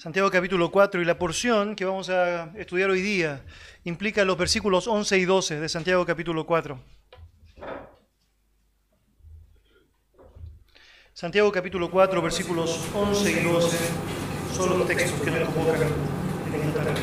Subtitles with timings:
[0.00, 3.42] Santiago capítulo 4 y la porción que vamos a estudiar hoy día
[3.82, 6.78] implica los versículos 11 y 12 de Santiago capítulo 4.
[11.12, 13.76] Santiago capítulo 4 versículos 11 y 12
[14.56, 15.88] son los textos que nos convocan
[16.54, 17.00] en esta tarde.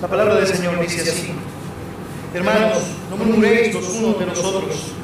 [0.00, 1.32] La palabra del Señor dice así,
[2.32, 4.94] hermanos, no murmuréis los unos de los otros.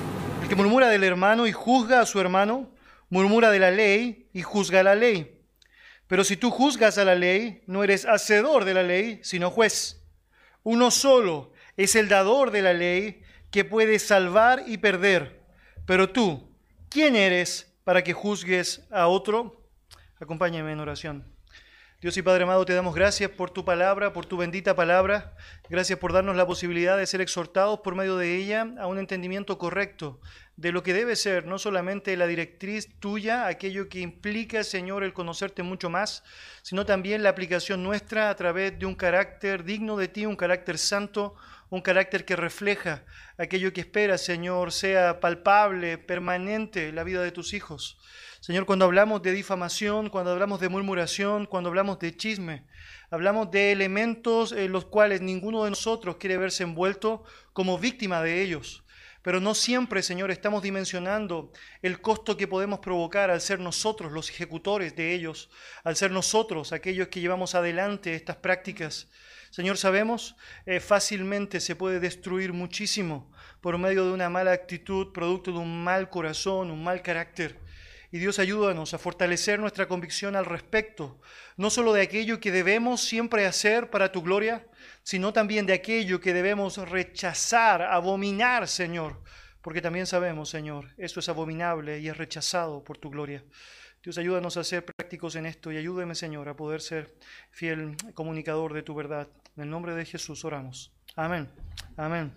[0.40, 2.70] El que murmura del hermano y juzga a su hermano,
[3.10, 5.41] murmura de la ley y juzga la ley.
[6.12, 10.04] Pero si tú juzgas a la ley, no eres hacedor de la ley, sino juez.
[10.62, 15.40] Uno solo es el dador de la ley que puede salvar y perder.
[15.86, 16.54] Pero tú,
[16.90, 19.66] ¿quién eres para que juzgues a otro?
[20.20, 21.34] Acompáñame en oración.
[22.02, 25.34] Dios y Padre amado, te damos gracias por tu palabra, por tu bendita palabra.
[25.70, 29.56] Gracias por darnos la posibilidad de ser exhortados por medio de ella a un entendimiento
[29.56, 30.20] correcto
[30.56, 35.12] de lo que debe ser no solamente la directriz tuya, aquello que implica, Señor, el
[35.12, 36.22] conocerte mucho más,
[36.62, 40.78] sino también la aplicación nuestra a través de un carácter digno de ti, un carácter
[40.78, 41.34] santo,
[41.70, 43.02] un carácter que refleja
[43.38, 47.98] aquello que esperas, Señor, sea palpable, permanente en la vida de tus hijos.
[48.40, 52.66] Señor, cuando hablamos de difamación, cuando hablamos de murmuración, cuando hablamos de chisme,
[53.10, 58.42] hablamos de elementos en los cuales ninguno de nosotros quiere verse envuelto como víctima de
[58.42, 58.84] ellos.
[59.22, 64.30] Pero no siempre, Señor, estamos dimensionando el costo que podemos provocar al ser nosotros los
[64.30, 65.48] ejecutores de ellos,
[65.84, 69.08] al ser nosotros aquellos que llevamos adelante estas prácticas.
[69.50, 70.34] Señor, sabemos,
[70.66, 75.84] eh, fácilmente se puede destruir muchísimo por medio de una mala actitud, producto de un
[75.84, 77.60] mal corazón, un mal carácter.
[78.10, 81.20] Y Dios ayúdanos a fortalecer nuestra convicción al respecto,
[81.56, 84.66] no solo de aquello que debemos siempre hacer para tu gloria,
[85.02, 89.22] sino también de aquello que debemos rechazar, abominar, Señor,
[89.60, 93.44] porque también sabemos, Señor, esto es abominable y es rechazado por tu gloria.
[94.02, 97.14] Dios, ayúdanos a ser prácticos en esto y ayúdeme, Señor, a poder ser
[97.52, 99.28] fiel comunicador de tu verdad.
[99.56, 100.92] En el nombre de Jesús oramos.
[101.14, 101.48] Amén.
[101.96, 102.32] Amén.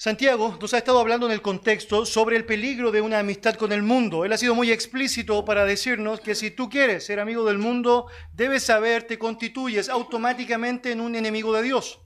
[0.00, 3.72] Santiago nos ha estado hablando en el contexto sobre el peligro de una amistad con
[3.72, 4.24] el mundo.
[4.24, 8.06] Él ha sido muy explícito para decirnos que si tú quieres ser amigo del mundo,
[8.32, 11.98] debes saber, te constituyes automáticamente en un enemigo de Dios.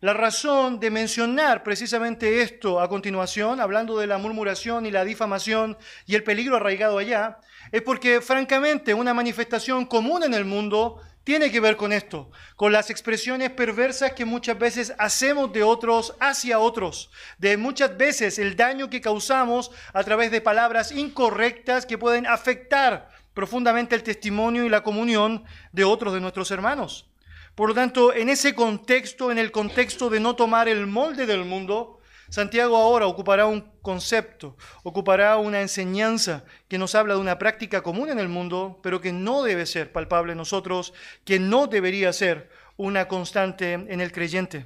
[0.00, 5.78] La razón de mencionar precisamente esto a continuación, hablando de la murmuración y la difamación
[6.06, 7.38] y el peligro arraigado allá,
[7.70, 12.72] es porque francamente una manifestación común en el mundo tiene que ver con esto, con
[12.72, 18.56] las expresiones perversas que muchas veces hacemos de otros hacia otros, de muchas veces el
[18.56, 24.68] daño que causamos a través de palabras incorrectas que pueden afectar profundamente el testimonio y
[24.68, 27.08] la comunión de otros de nuestros hermanos.
[27.54, 31.44] Por lo tanto, en ese contexto, en el contexto de no tomar el molde del
[31.44, 32.00] mundo,
[32.32, 38.08] Santiago ahora ocupará un concepto, ocupará una enseñanza que nos habla de una práctica común
[38.08, 40.94] en el mundo, pero que no debe ser palpable en nosotros,
[41.26, 42.48] que no debería ser
[42.78, 44.64] una constante en el creyente.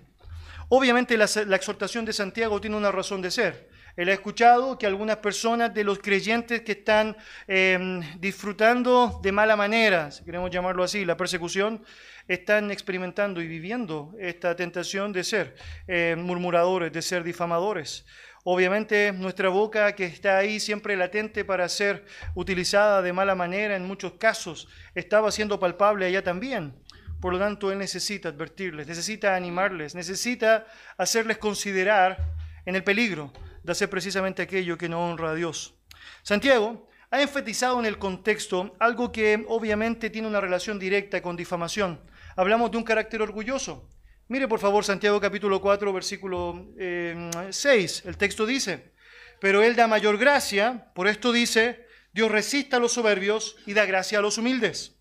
[0.69, 1.25] Obviamente la,
[1.56, 3.69] exhortación de Santiago tiene una razón de ser.
[3.97, 7.16] Él ha escuchado que algunas personas de los creyentes que están
[7.48, 11.83] em, disfrutando de mala manera, si queremos llamarlo así, la persecución,
[12.28, 15.56] están experimentando y viviendo esta tentación de ser
[15.87, 18.04] eh, murmuradores, de ser difamadores.
[18.44, 22.04] Obviamente nuestra boca que está ahí siempre latente para ser
[22.34, 26.75] utilizada de mala manera en muchos casos, estaba siendo palpable allá también.
[27.20, 30.66] Por lo tanto, Él necesita advertirles, necesita animarles, necesita
[30.97, 32.34] hacerles considerar
[32.66, 33.32] en el peligro
[33.62, 35.75] de hacer precisamente aquello que no honra a Dios.
[36.22, 42.00] Santiago ha enfatizado en el contexto algo que obviamente tiene una relación directa con difamación
[42.36, 43.91] hablamos de un carácter orgulloso.
[44.28, 46.78] Mire por favor Santiago capítulo 4, versículo 6.
[46.78, 48.92] Eh, El texto dice,
[49.41, 53.84] pero Él da mayor gracia, por esto dice, Dios resista a los soberbios y da
[53.86, 54.97] gracia a los humildes.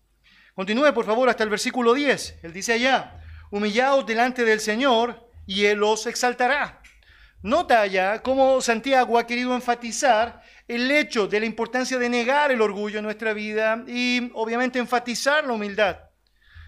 [0.54, 2.40] Continúe por favor hasta el versículo 10.
[2.42, 6.80] Él dice allá, humillaos delante del Señor y Él os exaltará.
[7.42, 12.62] Nota allá cómo Santiago ha querido enfatizar el hecho de la importancia de negar el
[12.62, 16.05] orgullo en nuestra vida y obviamente enfatizar la humildad.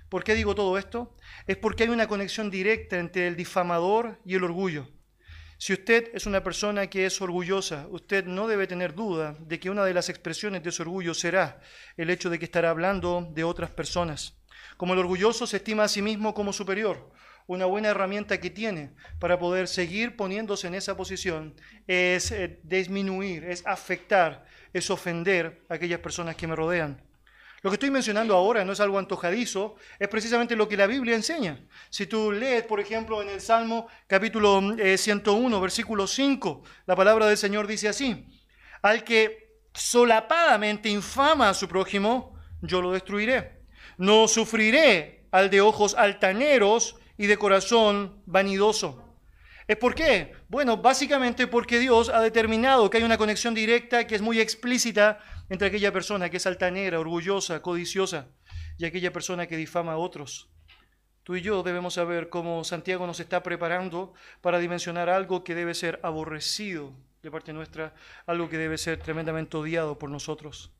[0.09, 1.15] ¿Por qué digo todo esto?
[1.47, 4.89] Es porque hay una conexión directa entre el difamador y el orgullo.
[5.59, 9.71] Si usted es una persona que es orgullosa, usted no debe tener duda de que
[9.71, 11.61] una de las expresiones de su orgullo será
[11.97, 14.39] el hecho de que estará hablando de otras personas.
[14.77, 17.11] Como el orgulloso se estima a sí mismo como superior,
[17.49, 21.55] una buena herramienta que tiene para poder seguir poniéndose en esa posición
[21.87, 27.03] es eh, disminuir, es afectar, es ofender a aquellas personas que me rodean.
[27.63, 31.17] Lo que estoy mencionando ahora no es algo antojadizo, es precisamente lo que la Biblia
[31.17, 31.67] enseña.
[31.91, 34.61] Si tú lees, por ejemplo, en el Salmo capítulo
[34.97, 38.27] 101, eh, versículo 5, la palabra del Señor dice así,
[38.83, 43.63] al que solapadamente infama a su prójimo, yo lo destruiré.
[43.97, 49.08] No sufriré al de ojos altaneros y de corazón vanidoso.
[49.69, 50.33] ¿Es por qué?
[50.49, 55.19] Bueno, básicamente porque Dios ha determinado que hay una conexión directa que es muy explícita
[55.51, 58.29] entre aquella persona que es altanera, orgullosa, codiciosa
[58.79, 60.49] y aquella persona que difama a otros.
[61.23, 65.75] Tú y yo debemos saber cómo Santiago nos está preparando para dimensionar algo que debe
[65.75, 67.95] ser aborrecido de parte nuestra,
[68.25, 70.73] algo que debe ser tremendamente odiado por nosotros.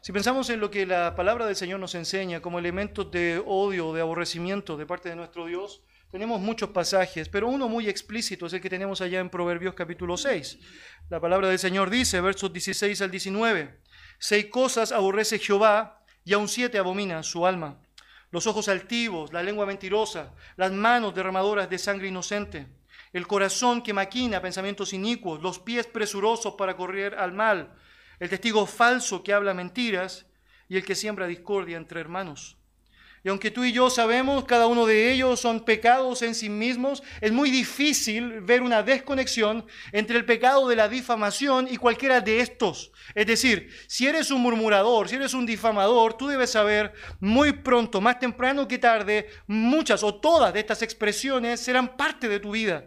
[0.00, 3.92] Si pensamos en lo que la palabra del Señor nos enseña como elementos de odio,
[3.92, 5.82] de aborrecimiento de parte de nuestro Dios,
[6.14, 10.16] tenemos muchos pasajes, pero uno muy explícito es el que tenemos allá en Proverbios capítulo
[10.16, 10.60] 6.
[11.10, 13.80] La palabra del Señor dice, versos 16 al 19,
[14.20, 17.80] seis cosas aborrece Jehová y aun siete abomina su alma.
[18.30, 22.68] Los ojos altivos, la lengua mentirosa, las manos derramadoras de sangre inocente,
[23.12, 27.74] el corazón que maquina pensamientos inicuos, los pies presurosos para correr al mal,
[28.20, 30.26] el testigo falso que habla mentiras
[30.68, 32.56] y el que siembra discordia entre hermanos.
[33.24, 37.02] Y aunque tú y yo sabemos, cada uno de ellos son pecados en sí mismos,
[37.22, 42.40] es muy difícil ver una desconexión entre el pecado de la difamación y cualquiera de
[42.40, 42.92] estos.
[43.14, 48.02] Es decir, si eres un murmurador, si eres un difamador, tú debes saber muy pronto,
[48.02, 52.84] más temprano que tarde, muchas o todas de estas expresiones serán parte de tu vida.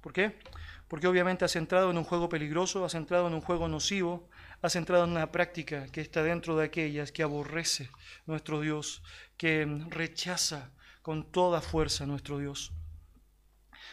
[0.00, 0.38] ¿Por qué?
[0.86, 4.28] Porque obviamente has entrado en un juego peligroso, has entrado en un juego nocivo,
[4.64, 7.90] has entrado en una práctica que está dentro de aquellas que aborrece
[8.24, 9.02] nuestro Dios,
[9.36, 10.70] que rechaza
[11.02, 12.72] con toda fuerza nuestro Dios.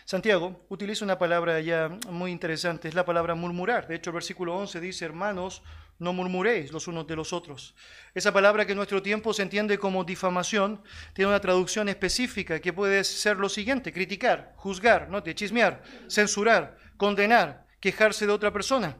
[0.05, 3.87] Santiago utiliza una palabra ya muy interesante, es la palabra murmurar.
[3.87, 5.61] De hecho, el versículo 11 dice, hermanos,
[5.99, 7.75] no murmuréis los unos de los otros.
[8.15, 10.81] Esa palabra que en nuestro tiempo se entiende como difamación
[11.13, 15.21] tiene una traducción específica que puede ser lo siguiente, criticar, juzgar, ¿no?
[15.21, 18.97] chismear, censurar, condenar, quejarse de otra persona.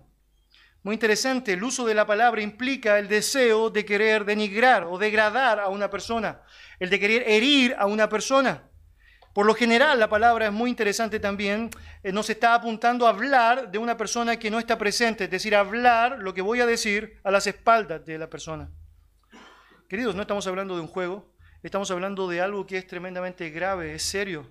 [0.84, 5.60] Muy interesante, el uso de la palabra implica el deseo de querer denigrar o degradar
[5.60, 6.42] a una persona,
[6.80, 8.64] el de querer herir a una persona.
[9.34, 11.70] Por lo general, la palabra es muy interesante también,
[12.02, 15.56] eh, nos está apuntando a hablar de una persona que no está presente, es decir,
[15.56, 18.72] hablar lo que voy a decir a las espaldas de la persona.
[19.88, 21.32] Queridos, no estamos hablando de un juego,
[21.62, 24.48] estamos hablando de algo que es tremendamente grave, es serio,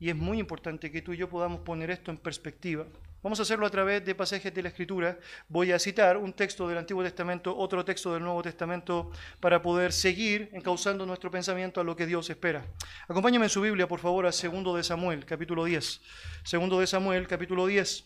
[0.00, 2.86] y es muy importante que tú y yo podamos poner esto en perspectiva.
[3.24, 5.18] Vamos a hacerlo a través de pasajes de la Escritura.
[5.48, 9.10] Voy a citar un texto del Antiguo Testamento, otro texto del Nuevo Testamento,
[9.40, 12.66] para poder seguir encauzando nuestro pensamiento a lo que Dios espera.
[13.08, 16.02] Acompáñame en su Biblia, por favor, a 2 de Samuel, capítulo 10.
[16.42, 18.04] Segundo de Samuel, capítulo 10.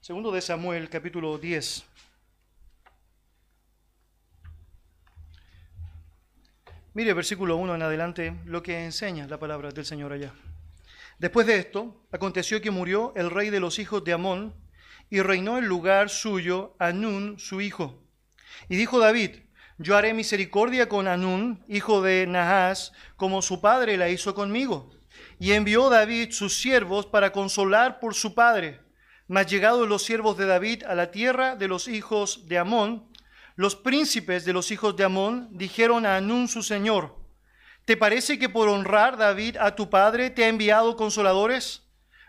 [0.00, 1.95] Segundo de Samuel, capítulo 10.
[6.96, 10.32] Mire versículo 1 en adelante lo que enseña la palabra del Señor allá.
[11.18, 14.54] Después de esto, aconteció que murió el rey de los hijos de Amón
[15.10, 18.02] y reinó en lugar suyo Anún, su hijo.
[18.70, 19.32] Y dijo David,
[19.76, 24.88] yo haré misericordia con Anún, hijo de Nahas, como su padre la hizo conmigo.
[25.38, 28.80] Y envió David sus siervos para consolar por su padre.
[29.28, 33.06] Mas llegados los siervos de David a la tierra de los hijos de Amón,
[33.56, 37.16] los príncipes de los hijos de Amón dijeron a Anún su señor,
[37.86, 41.82] ¿te parece que por honrar David a tu padre te ha enviado consoladores?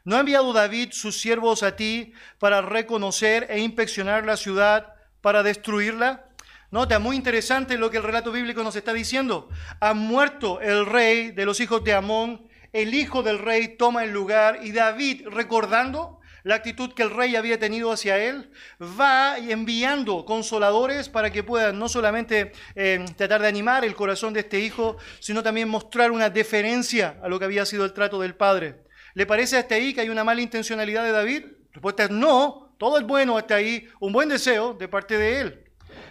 [0.06, 5.44] ¿No ha enviado David sus siervos a ti para reconocer e inspeccionar la ciudad, para
[5.44, 6.30] destruirla?
[6.72, 9.50] Nota, muy interesante lo que el relato bíblico nos está diciendo.
[9.82, 14.12] Ha muerto el rey de los hijos de Amón, el hijo del rey toma el
[14.12, 16.17] lugar y David, recordando,
[16.48, 18.50] la actitud que el rey había tenido hacia él,
[18.82, 24.40] va enviando consoladores para que puedan no solamente eh, tratar de animar el corazón de
[24.40, 28.34] este hijo, sino también mostrar una deferencia a lo que había sido el trato del
[28.34, 28.86] padre.
[29.14, 31.44] ¿Le parece hasta ahí que hay una mala intencionalidad de David?
[31.44, 35.42] La respuesta es no, todo es bueno hasta ahí, un buen deseo de parte de
[35.42, 35.64] él.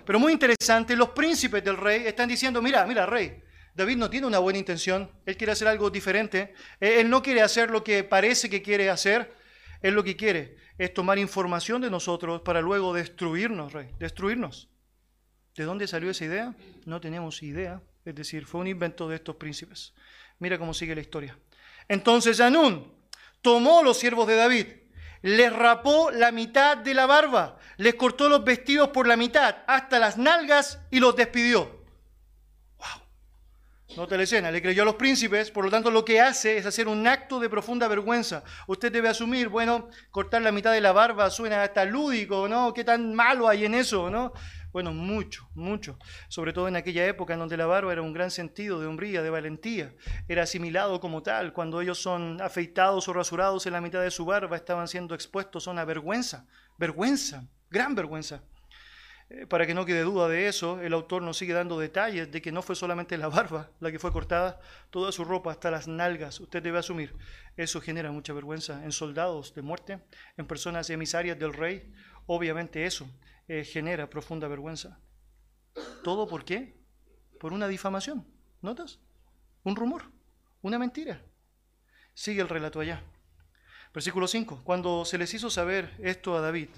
[0.04, 3.42] Pero muy interesante, los príncipes del rey están diciendo, mira, mira, rey,
[3.74, 7.40] David no tiene una buena intención, él quiere hacer algo diferente, eh, él no quiere
[7.40, 9.45] hacer lo que parece que quiere hacer,
[9.82, 14.68] él lo que quiere es tomar información de nosotros para luego destruirnos, rey, destruirnos.
[15.54, 16.54] ¿De dónde salió esa idea?
[16.84, 17.80] No tenemos idea.
[18.04, 19.94] Es decir, fue un invento de estos príncipes.
[20.38, 21.38] Mira cómo sigue la historia.
[21.88, 22.92] Entonces Anún
[23.42, 24.66] tomó los siervos de David,
[25.22, 29.98] les rapó la mitad de la barba, les cortó los vestidos por la mitad, hasta
[29.98, 31.75] las nalgas y los despidió.
[33.94, 36.66] Nota la escena, le creyó a los príncipes, por lo tanto lo que hace es
[36.66, 38.42] hacer un acto de profunda vergüenza.
[38.66, 42.74] Usted debe asumir, bueno, cortar la mitad de la barba suena hasta lúdico, ¿no?
[42.74, 44.32] ¿Qué tan malo hay en eso, no?
[44.72, 45.98] Bueno, mucho, mucho.
[46.28, 49.22] Sobre todo en aquella época en donde la barba era un gran sentido de hombría,
[49.22, 49.94] de valentía.
[50.28, 51.54] Era asimilado como tal.
[51.54, 55.66] Cuando ellos son afeitados o rasurados en la mitad de su barba, estaban siendo expuestos
[55.66, 56.46] a una vergüenza.
[56.76, 58.42] Vergüenza, gran vergüenza.
[59.28, 62.40] Eh, para que no quede duda de eso, el autor nos sigue dando detalles de
[62.40, 65.88] que no fue solamente la barba la que fue cortada, toda su ropa, hasta las
[65.88, 66.38] nalgas.
[66.38, 67.14] Usted debe asumir,
[67.56, 70.00] eso genera mucha vergüenza en soldados de muerte,
[70.36, 71.92] en personas emisarias del rey.
[72.26, 73.08] Obviamente eso
[73.48, 75.00] eh, genera profunda vergüenza.
[76.04, 76.76] ¿Todo por qué?
[77.40, 78.26] Por una difamación.
[78.62, 79.00] ¿Notas?
[79.64, 80.04] Un rumor,
[80.62, 81.20] una mentira.
[82.14, 83.02] Sigue el relato allá.
[83.92, 84.62] Versículo 5.
[84.62, 86.68] Cuando se les hizo saber esto a David,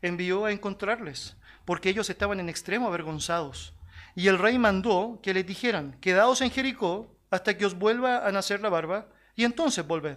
[0.00, 1.36] envió a encontrarles
[1.68, 3.74] porque ellos estaban en extremo avergonzados.
[4.14, 8.32] Y el rey mandó que les dijeran, quedaos en Jericó hasta que os vuelva a
[8.32, 10.16] nacer la barba, y entonces volved.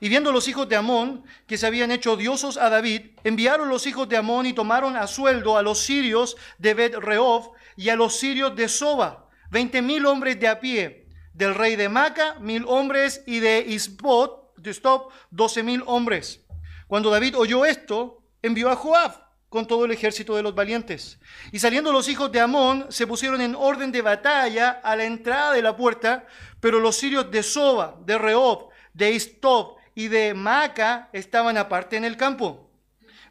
[0.00, 3.86] Y viendo los hijos de Amón que se habían hecho odiosos a David, enviaron los
[3.86, 7.96] hijos de Amón y tomaron a sueldo a los sirios de Bet Rehob y a
[7.96, 12.66] los sirios de Soba, veinte mil hombres de a pie, del rey de Maca, mil
[12.68, 16.44] hombres, y de Isbot, de Stop, doce mil hombres.
[16.86, 21.18] Cuando David oyó esto, envió a Joab con todo el ejército de los valientes.
[21.52, 25.52] Y saliendo los hijos de Amón, se pusieron en orden de batalla a la entrada
[25.52, 26.26] de la puerta,
[26.60, 32.04] pero los sirios de Soba, de Rehob, de Istob y de Maaca estaban aparte en
[32.04, 32.70] el campo.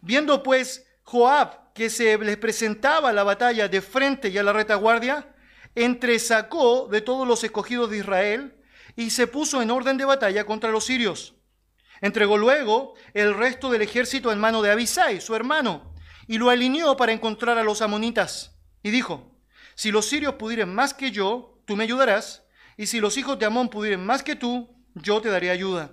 [0.01, 5.27] Viendo pues Joab que se les presentaba la batalla de frente y a la retaguardia,
[5.75, 8.55] entresacó de todos los escogidos de Israel
[8.95, 11.35] y se puso en orden de batalla contra los sirios.
[12.01, 15.94] Entregó luego el resto del ejército en mano de Abisai, su hermano,
[16.27, 18.57] y lo alineó para encontrar a los amonitas.
[18.83, 19.35] Y dijo,
[19.75, 22.43] si los sirios pudieren más que yo, tú me ayudarás,
[22.77, 25.91] y si los hijos de Amón pudieren más que tú, yo te daré ayuda.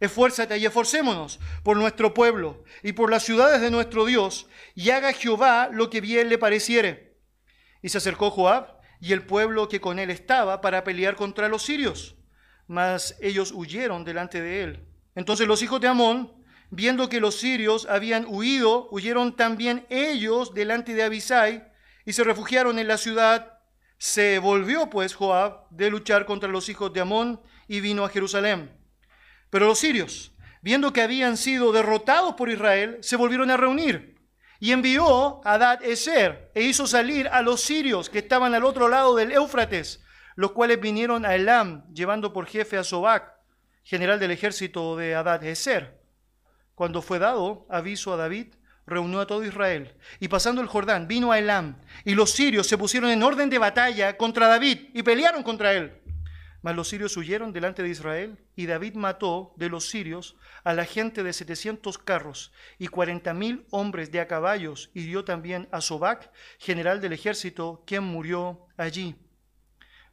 [0.00, 5.12] Esfuérzate y esforcémonos por nuestro pueblo y por las ciudades de nuestro Dios, y haga
[5.12, 7.16] Jehová lo que bien le pareciere.
[7.82, 11.62] Y se acercó Joab y el pueblo que con él estaba para pelear contra los
[11.62, 12.16] sirios,
[12.66, 14.88] mas ellos huyeron delante de él.
[15.14, 16.32] Entonces los hijos de Amón
[16.72, 21.70] viendo que los sirios habían huido, huyeron también ellos delante de Abisai
[22.06, 23.60] y se refugiaron en la ciudad.
[23.98, 28.74] Se volvió pues Joab de luchar contra los hijos de Amón y vino a Jerusalén.
[29.50, 34.16] Pero los sirios, viendo que habían sido derrotados por Israel, se volvieron a reunir
[34.58, 38.88] y envió a Adad Eser e hizo salir a los sirios que estaban al otro
[38.88, 40.02] lado del Éufrates,
[40.36, 43.30] los cuales vinieron a Elam, llevando por jefe a Sobac,
[43.82, 46.01] general del ejército de Adad Eser.
[46.82, 48.54] Cuando fue dado aviso a David,
[48.88, 49.94] reunió a todo Israel.
[50.18, 51.76] Y pasando el Jordán, vino a Elam.
[52.04, 55.92] Y los sirios se pusieron en orden de batalla contra David y pelearon contra él.
[56.60, 60.34] Mas los sirios huyeron delante de Israel y David mató de los sirios
[60.64, 65.24] a la gente de setecientos carros y cuarenta mil hombres de a caballos y dio
[65.24, 69.14] también a Sobac, general del ejército, quien murió allí.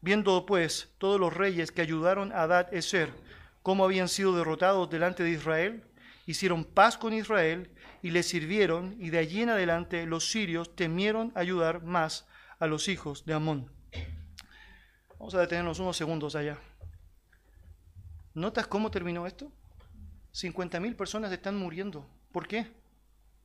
[0.02, 3.10] Viendo pues todos los reyes que ayudaron a Adad Eser
[3.62, 5.84] cómo habían sido derrotados delante de Israel,
[6.29, 7.71] hicieron paz con Israel
[8.03, 12.27] y le sirvieron, y de allí en adelante los sirios temieron ayudar más
[12.59, 13.71] a los hijos de Amón.
[15.17, 16.59] Vamos a detenernos unos segundos allá.
[18.36, 19.51] ¿Notas cómo terminó esto?
[20.36, 22.07] 50.000 personas están muriendo.
[22.31, 22.67] ¿Por qué?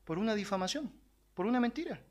[0.04, 0.92] Por una difamación,
[1.32, 2.02] por una mentira.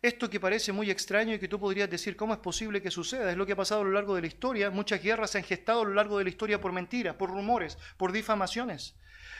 [0.00, 3.32] Esto que parece muy extraño y que tú podrías decir, ¿cómo es posible que suceda?
[3.32, 4.70] Es lo que ha pasado a lo largo de la historia.
[4.70, 7.76] Muchas guerras se han gestado a lo largo de la historia por mentiras, por rumores,
[7.96, 8.94] por difamaciones.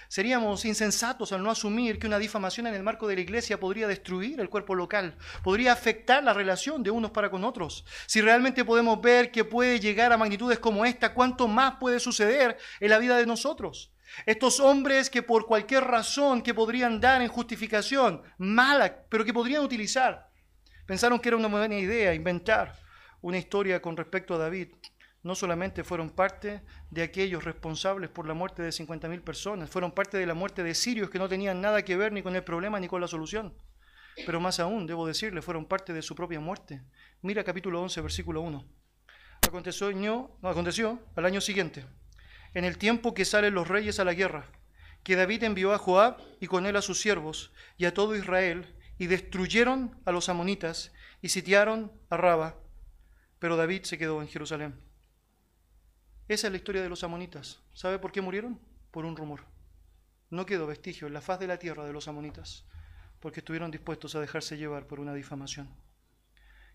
[0.09, 3.89] Seríamos insensatos al no asumir que una difamación en el marco de la iglesia podría
[3.89, 7.85] destruir el cuerpo local, podría afectar la relación de unos para con otros.
[8.07, 12.57] Si realmente podemos ver que puede llegar a magnitudes como esta, ¿cuánto más puede suceder
[12.81, 13.93] en la vida de nosotros?
[14.25, 19.65] Estos hombres que por cualquier razón que podrían dar en justificación mala, pero que podrían
[19.65, 20.31] utilizar,
[20.87, 22.77] pensaron que era una buena idea inventar
[23.21, 24.69] una historia con respecto a David
[25.27, 30.19] no solamente fueron parte de aquellos responsables por la muerte de 50.000 personas, fueron parte
[30.19, 32.79] de la muerte de sirios que no tenían nada que ver ni con el problema
[32.79, 33.53] ni con la solución.
[34.25, 36.81] Pero más aún, debo decirle, fueron parte de su propia muerte.
[37.23, 38.65] Mira capítulo 11, versículo 1.
[39.49, 41.85] Aconteció, no, aconteció al año siguiente,
[42.55, 44.47] en el tiempo que salen los reyes a la guerra,
[45.03, 48.77] que David envió a Joab y con él a sus siervos y a todo Israel,
[48.97, 52.61] y destruyeron a los amonitas y sitiaron a Raba,
[53.41, 54.86] pero David se quedó en Jerusalén.
[56.29, 57.61] Esa es la historia de los amonitas.
[57.73, 58.59] ¿Sabe por qué murieron?
[58.91, 59.45] Por un rumor.
[60.29, 62.65] No quedó vestigio en la faz de la tierra de los amonitas,
[63.21, 65.69] porque estuvieron dispuestos a dejarse llevar por una difamación.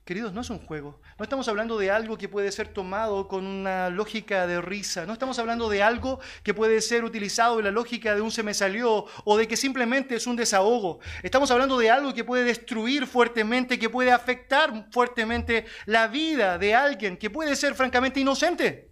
[0.06, 1.02] Queridos, no es un juego.
[1.20, 5.06] No estamos hablando de algo que puede ser tomado con una lógica de risa.
[5.06, 8.42] No estamos hablando de algo que puede ser utilizado en la lógica de un se
[8.42, 11.02] me salió o de que simplemente es un desahogo.
[11.24, 16.74] Estamos hablando de algo que puede destruir fuertemente, que puede afectar fuertemente la vida de
[16.74, 18.91] alguien que puede ser francamente inocente.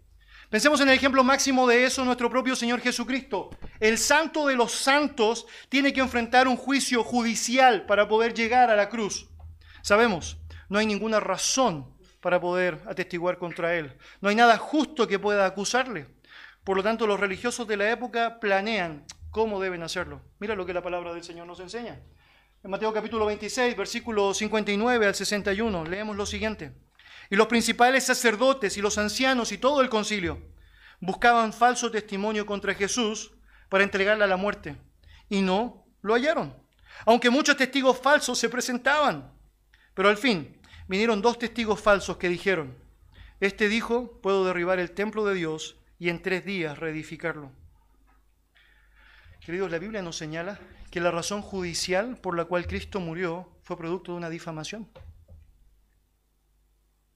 [0.49, 3.51] Pensemos en el ejemplo máximo de eso, nuestro propio Señor Jesucristo.
[3.79, 8.75] El santo de los santos tiene que enfrentar un juicio judicial para poder llegar a
[8.75, 9.27] la cruz.
[9.81, 10.39] Sabemos
[10.69, 13.97] no hay ninguna razón para poder atestiguar contra él.
[14.21, 16.07] No hay nada justo que pueda acusarle.
[16.63, 20.21] Por lo tanto, los religiosos de la época planean cómo deben hacerlo.
[20.39, 21.99] Mira lo que la palabra del Señor nos enseña.
[22.63, 26.73] En Mateo capítulo 26, versículo 59 al 61, leemos lo siguiente.
[27.29, 30.41] Y los principales sacerdotes y los ancianos y todo el concilio
[30.99, 33.31] buscaban falso testimonio contra Jesús
[33.69, 34.75] para entregarle a la muerte.
[35.29, 36.55] Y no lo hallaron.
[37.05, 39.31] Aunque muchos testigos falsos se presentaban.
[39.93, 40.57] Pero al fin,
[40.87, 42.75] vinieron dos testigos falsos que dijeron,
[43.39, 47.51] este dijo, puedo derribar el templo de Dios y en tres días reedificarlo.
[49.45, 50.59] Queridos, la Biblia nos señala
[50.91, 54.89] que la razón judicial por la cual Cristo murió fue producto de una difamación.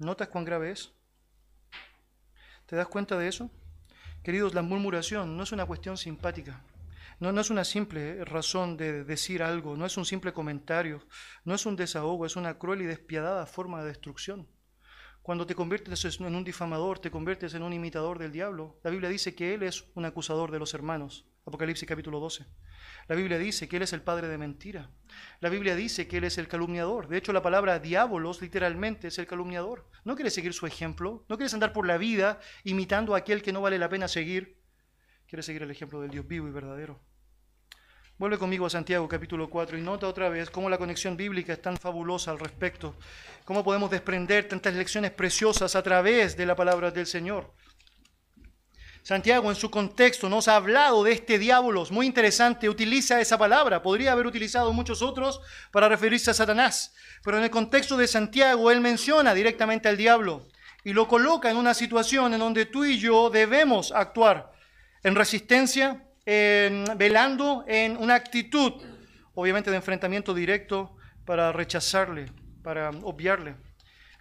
[0.03, 0.91] ¿Notas cuán grave es?
[2.65, 3.50] ¿Te das cuenta de eso?
[4.24, 6.62] Queridos, la murmuración no es una cuestión simpática.
[7.19, 11.05] No, no es una simple razón de decir algo, no es un simple comentario,
[11.45, 14.48] no es un desahogo, es una cruel y despiadada forma de destrucción.
[15.22, 18.79] Cuando te conviertes en un difamador, te conviertes en un imitador del diablo.
[18.83, 21.25] La Biblia dice que Él es un acusador de los hermanos.
[21.45, 22.45] Apocalipsis capítulo 12.
[23.07, 24.89] La Biblia dice que Él es el padre de mentira.
[25.41, 27.09] La Biblia dice que Él es el calumniador.
[27.09, 29.85] De hecho, la palabra diabolos literalmente es el calumniador.
[30.05, 33.51] No quieres seguir su ejemplo, no quieres andar por la vida imitando a aquel que
[33.51, 34.57] no vale la pena seguir.
[35.27, 37.01] Quieres seguir el ejemplo del Dios vivo y verdadero.
[38.17, 41.62] Vuelve conmigo a Santiago capítulo 4 y nota otra vez cómo la conexión bíblica es
[41.62, 42.95] tan fabulosa al respecto,
[43.43, 47.51] cómo podemos desprender tantas lecciones preciosas a través de la palabra del Señor.
[49.04, 53.84] Santiago en su contexto nos ha hablado de este diablo, muy interesante, utiliza esa palabra,
[53.84, 58.72] podría haber utilizado muchos otros para referirse a Satanás, pero en el contexto de Santiago
[58.72, 60.48] él menciona directamente al diablo
[60.86, 64.54] y lo coloca en una situación en donde tú y yo debemos actuar
[65.04, 68.72] en resistencia velando en una actitud,
[69.34, 72.32] obviamente, de enfrentamiento directo para rechazarle,
[72.63, 73.58] para obviarle.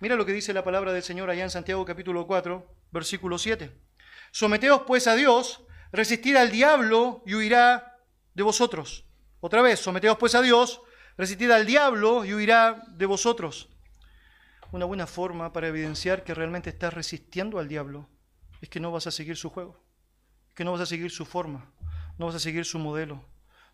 [0.01, 3.71] Mira lo que dice la palabra del Señor allá en Santiago capítulo 4, versículo 7.
[4.33, 7.99] Someteos pues a Dios, resistid al diablo y huirá
[8.33, 9.05] de vosotros.
[9.41, 10.81] Otra vez, someteos pues a Dios,
[11.19, 13.69] resistid al diablo y huirá de vosotros.
[14.73, 18.09] Una buena forma para evidenciar que realmente estás resistiendo al diablo
[18.63, 19.85] es que no vas a seguir su juego,
[20.55, 21.71] que no vas a seguir su forma,
[22.17, 23.23] no vas a seguir su modelo,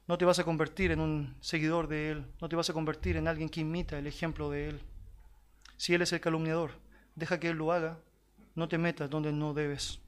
[0.09, 3.17] no te vas a convertir en un seguidor de Él, no te vas a convertir
[3.17, 4.81] en alguien que imita el ejemplo de Él.
[5.77, 6.73] Si Él es el calumniador,
[7.15, 8.01] deja que Él lo haga,
[8.57, 10.01] no te metas donde no debes.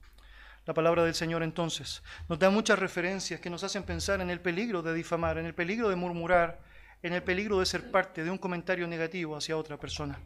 [0.65, 4.39] La palabra del Señor entonces nos da muchas referencias que nos hacen pensar en el
[4.39, 6.59] peligro de difamar, en el peligro de murmurar,
[7.01, 10.19] en el peligro de ser parte de un comentario negativo hacia otra persona.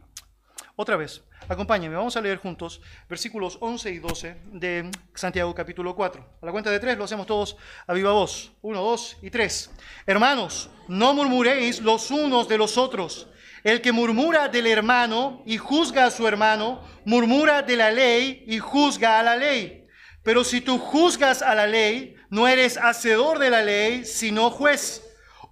[0.78, 6.22] Otra vez, acompáñenme, vamos a leer juntos versículos 11 y 12 de Santiago capítulo 4.
[6.42, 8.52] A la cuenta de tres lo hacemos todos a viva voz.
[8.60, 9.70] Uno, dos y tres.
[10.04, 13.26] Hermanos, no murmuréis los unos de los otros.
[13.64, 18.58] El que murmura del hermano y juzga a su hermano, murmura de la ley y
[18.58, 19.85] juzga a la ley.
[20.26, 25.04] Pero si tú juzgas a la ley, no eres hacedor de la ley, sino juez.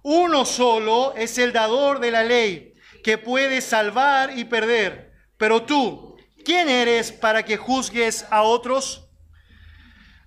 [0.03, 5.13] Uno solo es el dador de la ley, que puede salvar y perder.
[5.37, 9.07] Pero tú, ¿quién eres para que juzgues a otros?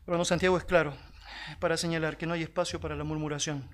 [0.06, 0.96] Bueno, Santiago es claro
[1.60, 3.68] para señalar que no hay espacio para la murmuración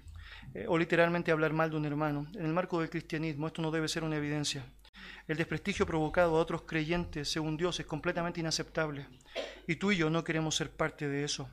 [0.55, 2.27] eh, o literalmente hablar mal de un hermano.
[2.35, 4.65] En el marco del cristianismo esto no debe ser una evidencia.
[5.29, 9.07] El desprestigio provocado a otros creyentes según Dios es completamente inaceptable
[9.67, 11.49] y tú y yo no queremos ser parte de eso.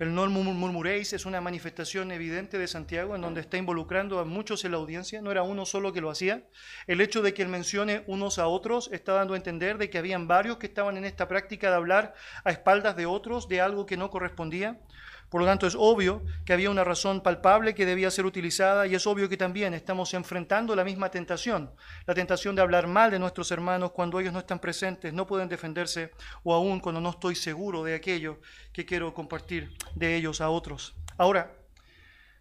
[0.00, 4.64] El no murmuréis es una manifestación evidente de Santiago en donde está involucrando a muchos
[4.64, 6.42] en la audiencia, no era uno solo que lo hacía.
[6.88, 9.98] El hecho de que él mencione unos a otros está dando a entender de que
[9.98, 13.86] habían varios que estaban en esta práctica de hablar a espaldas de otros de algo
[13.86, 14.80] que no correspondía.
[15.28, 18.94] Por lo tanto, es obvio que había una razón palpable que debía ser utilizada y
[18.94, 21.72] es obvio que también estamos enfrentando la misma tentación,
[22.06, 25.48] la tentación de hablar mal de nuestros hermanos cuando ellos no están presentes, no pueden
[25.48, 28.40] defenderse o aún cuando no estoy seguro de aquello
[28.72, 30.94] que quiero compartir de ellos a otros.
[31.16, 31.52] Ahora,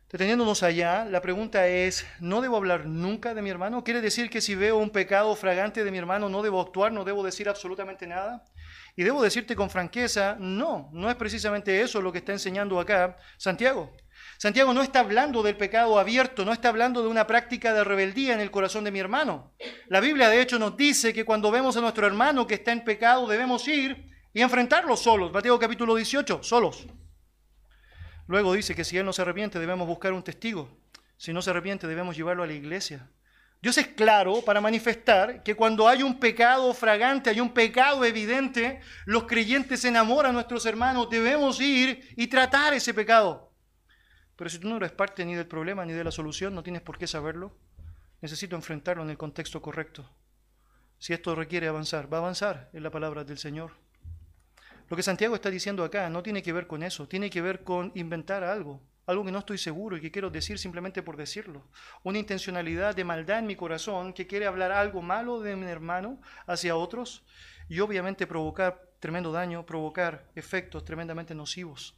[0.09, 3.83] deteniéndonos allá, la pregunta es, ¿no debo hablar nunca de mi hermano?
[3.83, 7.03] ¿Quiere decir que si veo un pecado fragante de mi hermano no debo actuar, no
[7.03, 8.45] debo decir absolutamente nada?
[8.95, 13.17] Y debo decirte con franqueza, no, no es precisamente eso lo que está enseñando acá
[13.37, 13.95] Santiago.
[14.37, 18.33] Santiago no está hablando del pecado abierto, no está hablando de una práctica de rebeldía
[18.33, 19.53] en el corazón de mi hermano.
[19.87, 22.83] La Biblia de hecho nos dice que cuando vemos a nuestro hermano que está en
[22.83, 25.31] pecado debemos ir y enfrentarlo solos.
[25.31, 26.85] Mateo capítulo 18, solos.
[28.27, 30.69] Luego dice que si él no se arrepiente debemos buscar un testigo.
[31.17, 33.09] Si no se arrepiente debemos llevarlo a la iglesia.
[33.63, 38.81] Dios es claro para manifestar que cuando hay un pecado fragante, hay un pecado evidente,
[39.05, 43.53] los creyentes enamoran a nuestros hermanos, debemos ir y tratar ese pecado.
[44.35, 46.81] Pero si tú no eres parte ni del problema ni de la solución, no tienes
[46.81, 47.55] por qué saberlo.
[48.19, 50.09] Necesito enfrentarlo en el contexto correcto.
[50.99, 53.71] Si esto requiere avanzar, va a avanzar en la palabra del Señor.
[54.89, 57.63] Lo que Santiago está diciendo acá no tiene que ver con eso, tiene que ver
[57.63, 61.63] con inventar algo, algo que no estoy seguro y que quiero decir simplemente por decirlo.
[62.03, 66.21] Una intencionalidad de maldad en mi corazón que quiere hablar algo malo de mi hermano
[66.47, 67.23] hacia otros
[67.69, 71.95] y obviamente provocar tremendo daño, provocar efectos tremendamente nocivos.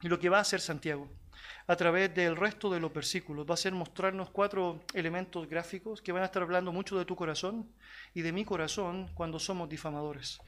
[0.00, 1.10] Y lo que va a hacer Santiago
[1.66, 6.12] a través del resto de los versículos va a ser mostrarnos cuatro elementos gráficos que
[6.12, 7.70] van a estar hablando mucho de tu corazón
[8.14, 10.40] y de mi corazón cuando somos difamadores.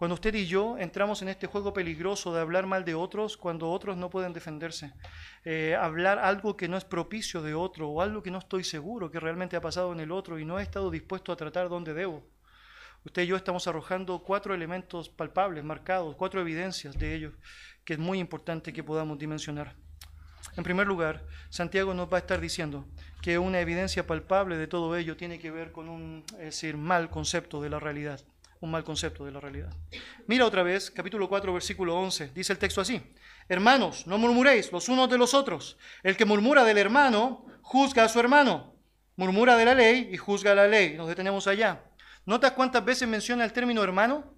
[0.00, 3.70] Cuando usted y yo entramos en este juego peligroso de hablar mal de otros cuando
[3.70, 4.94] otros no pueden defenderse,
[5.44, 9.10] eh, hablar algo que no es propicio de otro o algo que no estoy seguro
[9.10, 11.92] que realmente ha pasado en el otro y no he estado dispuesto a tratar donde
[11.92, 12.26] debo.
[13.04, 17.32] Usted y yo estamos arrojando cuatro elementos palpables, marcados, cuatro evidencias de ello,
[17.84, 19.74] que es muy importante que podamos dimensionar.
[20.56, 22.86] En primer lugar, Santiago nos va a estar diciendo
[23.22, 27.60] que una evidencia palpable de todo ello tiene que ver con un decir, mal concepto
[27.60, 28.20] de la realidad
[28.60, 29.72] un mal concepto de la realidad.
[30.26, 33.02] Mira otra vez, capítulo 4, versículo 11, dice el texto así,
[33.48, 38.08] hermanos, no murmuréis los unos de los otros, el que murmura del hermano, juzga a
[38.08, 38.74] su hermano,
[39.16, 41.84] murmura de la ley y juzga la ley, nos detenemos allá.
[42.26, 44.34] ¿Notas cuántas veces menciona el término hermano?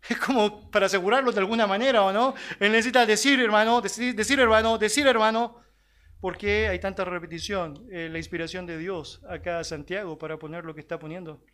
[0.08, 2.34] Es como para asegurarlo de alguna manera, ¿o no?
[2.60, 5.60] Él necesita decir hermano, decir, decir hermano, decir hermano.
[6.20, 7.86] ¿Por qué hay tanta repetición?
[7.92, 11.44] Eh, la inspiración de Dios acá a Santiago para poner lo que está poniendo.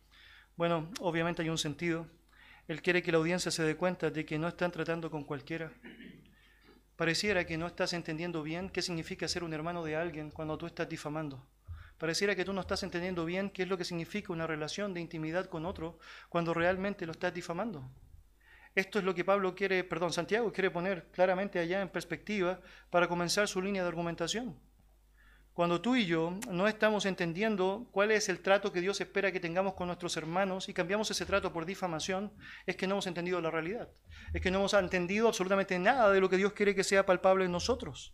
[0.55, 2.07] Bueno, obviamente hay un sentido.
[2.67, 5.71] Él quiere que la audiencia se dé cuenta de que no están tratando con cualquiera.
[6.95, 10.65] Pareciera que no estás entendiendo bien qué significa ser un hermano de alguien cuando tú
[10.65, 11.45] estás difamando.
[11.97, 15.01] Pareciera que tú no estás entendiendo bien qué es lo que significa una relación de
[15.01, 17.87] intimidad con otro cuando realmente lo estás difamando.
[18.75, 22.59] Esto es lo que Pablo quiere, perdón, Santiago quiere poner claramente allá en perspectiva
[22.89, 24.59] para comenzar su línea de argumentación.
[25.53, 29.39] Cuando tú y yo no estamos entendiendo cuál es el trato que Dios espera que
[29.39, 32.33] tengamos con nuestros hermanos y cambiamos ese trato por difamación,
[32.65, 33.87] es que no hemos entendido la realidad.
[34.33, 37.45] Es que no hemos entendido absolutamente nada de lo que Dios quiere que sea palpable
[37.45, 38.13] en nosotros.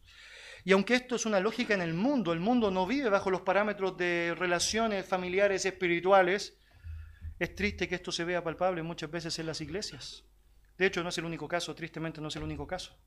[0.63, 3.41] Y aunque esto es una lógica en el mundo, el mundo no vive bajo los
[3.41, 6.59] parámetros de relaciones familiares espirituales,
[7.39, 10.23] es triste que esto se vea palpable muchas veces en las iglesias.
[10.81, 12.97] De hecho, no es el único caso, tristemente no es el único caso.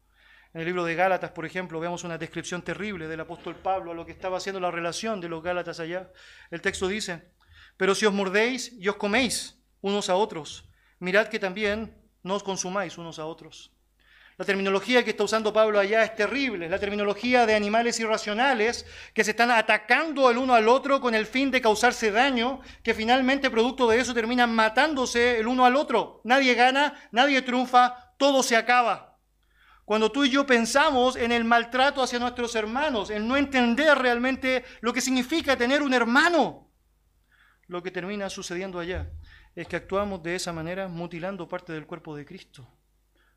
[0.52, 3.94] En el libro de Gálatas, por ejemplo, vemos una descripción terrible del apóstol Pablo a
[3.94, 6.12] lo que estaba haciendo la relación de los Gálatas allá.
[6.52, 7.32] El texto dice,
[7.76, 12.44] pero si os mordéis y os coméis unos a otros, mirad que también no os
[12.44, 13.73] consumáis unos a otros.
[14.36, 19.22] La terminología que está usando Pablo allá es terrible, la terminología de animales irracionales que
[19.22, 23.48] se están atacando el uno al otro con el fin de causarse daño, que finalmente
[23.48, 26.20] producto de eso terminan matándose el uno al otro.
[26.24, 29.20] Nadie gana, nadie triunfa, todo se acaba.
[29.84, 34.64] Cuando tú y yo pensamos en el maltrato hacia nuestros hermanos, en no entender realmente
[34.80, 36.72] lo que significa tener un hermano,
[37.68, 39.12] lo que termina sucediendo allá
[39.54, 42.68] es que actuamos de esa manera mutilando parte del cuerpo de Cristo,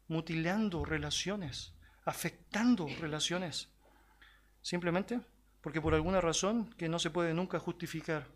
[0.07, 1.73] mutilando relaciones,
[2.05, 3.69] afectando relaciones,
[4.61, 5.19] simplemente
[5.61, 8.27] porque por alguna razón que no se puede nunca justificar,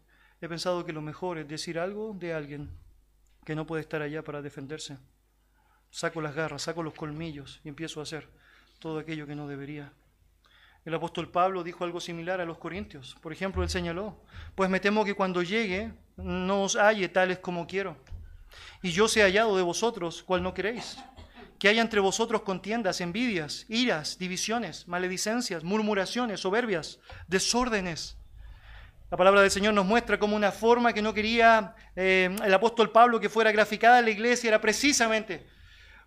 [0.42, 2.70] he pensado que lo mejor es decir algo de alguien
[3.46, 4.98] que no puede estar allá para defenderse
[5.92, 8.28] saco las garras, saco los colmillos y empiezo a hacer
[8.80, 9.92] todo aquello que no debería.
[10.84, 13.16] El apóstol Pablo dijo algo similar a los corintios.
[13.22, 14.18] Por ejemplo, él señaló,
[14.56, 17.98] pues me temo que cuando llegue no os halle tales como quiero.
[18.82, 20.98] Y yo sea hallado de vosotros, cual no queréis.
[21.62, 28.18] Que haya entre vosotros contiendas, envidias, iras, divisiones, maledicencias, murmuraciones, soberbias, desórdenes.
[29.12, 32.92] La palabra del Señor nos muestra como una forma que no quería eh, el apóstol
[32.92, 35.46] Pablo que fuera graficada en la iglesia era precisamente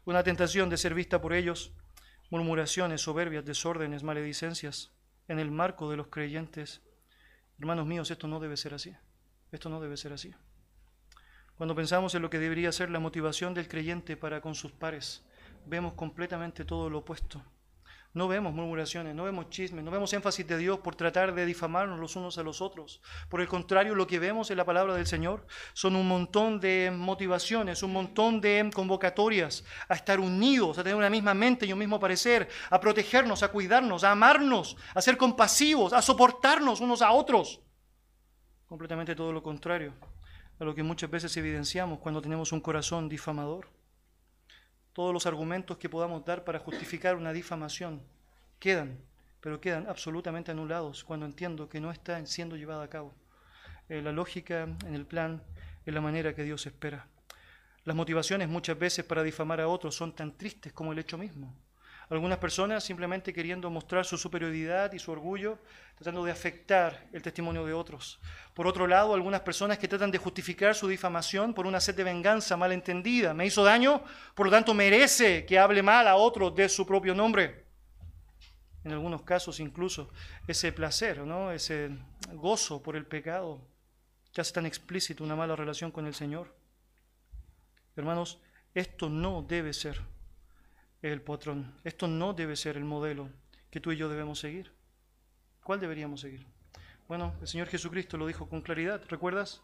[0.05, 1.71] una tentación de ser vista por ellos,
[2.31, 4.91] murmuraciones, soberbias, desórdenes, maledicencias,
[5.29, 6.83] en el marco de los creyentes.
[7.61, 8.93] Hermanos míos, esto no debe ser así.
[9.53, 10.35] Esto no debe ser así.
[11.55, 15.23] Cuando pensamos en lo que debería ser la motivación del creyente para con sus pares,
[15.67, 17.43] vemos completamente todo lo opuesto.
[18.15, 21.99] No vemos murmuraciones, no vemos chismes, no vemos énfasis de Dios por tratar de difamarnos
[21.99, 23.03] los unos a los otros.
[23.29, 26.93] Por el contrario, lo que vemos en la palabra del Señor son un montón de
[26.97, 31.79] motivaciones, un montón de convocatorias a estar unidos, a tener una misma mente y un
[31.81, 37.11] mismo parecer, a protegernos, a cuidarnos, a amarnos, a ser compasivos, a soportarnos unos a
[37.11, 37.63] otros.
[38.67, 39.93] Completamente todo lo contrario
[40.61, 43.74] a lo que muchas veces evidenciamos cuando tenemos un corazón difamador
[44.95, 48.01] todos los argumentos que podamos dar para justificar una difamación
[48.59, 48.97] quedan,
[49.41, 53.13] pero quedan absolutamente anulados cuando entiendo que no está siendo llevada a cabo.
[53.89, 55.43] Eh, la lógica en el plan
[55.85, 57.07] es la manera que Dios espera.
[57.85, 61.55] Las motivaciones muchas veces para difamar a otros son tan tristes como el hecho mismo.
[62.15, 65.59] Algunas personas simplemente queriendo mostrar su superioridad y su orgullo,
[65.97, 68.21] tratando de afectar el testimonio de otros.
[68.55, 72.05] Por otro lado, algunas personas que tratan de justificar su difamación por una sed de
[72.05, 73.35] venganza malentendida.
[73.35, 74.01] Me hizo daño,
[74.37, 77.65] por lo tanto merece que hable mal a otro de su propio nombre.
[78.85, 80.09] En algunos casos incluso
[80.47, 81.51] ese placer, ¿no?
[81.51, 81.91] ese
[82.35, 83.67] gozo por el pecado
[84.33, 86.55] que hace tan explícito una mala relación con el Señor.
[87.97, 88.41] Hermanos,
[88.73, 90.14] esto no debe ser
[91.13, 91.75] el patrón.
[91.85, 93.29] Esto no debe ser el modelo
[93.71, 94.73] que tú y yo debemos seguir.
[95.63, 96.47] ¿Cuál deberíamos seguir?
[97.07, 99.61] Bueno, el Señor Jesucristo lo dijo con claridad, ¿recuerdas?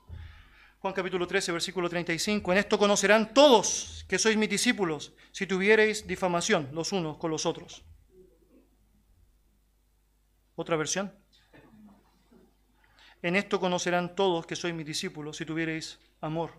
[0.80, 2.52] Juan capítulo 13, versículo 35.
[2.52, 7.46] En esto conocerán todos que sois mis discípulos, si tuviereis difamación los unos con los
[7.46, 7.82] otros.
[10.56, 11.12] Otra versión.
[13.22, 16.52] En esto conocerán todos que sois mis discípulos, si tuviereis amor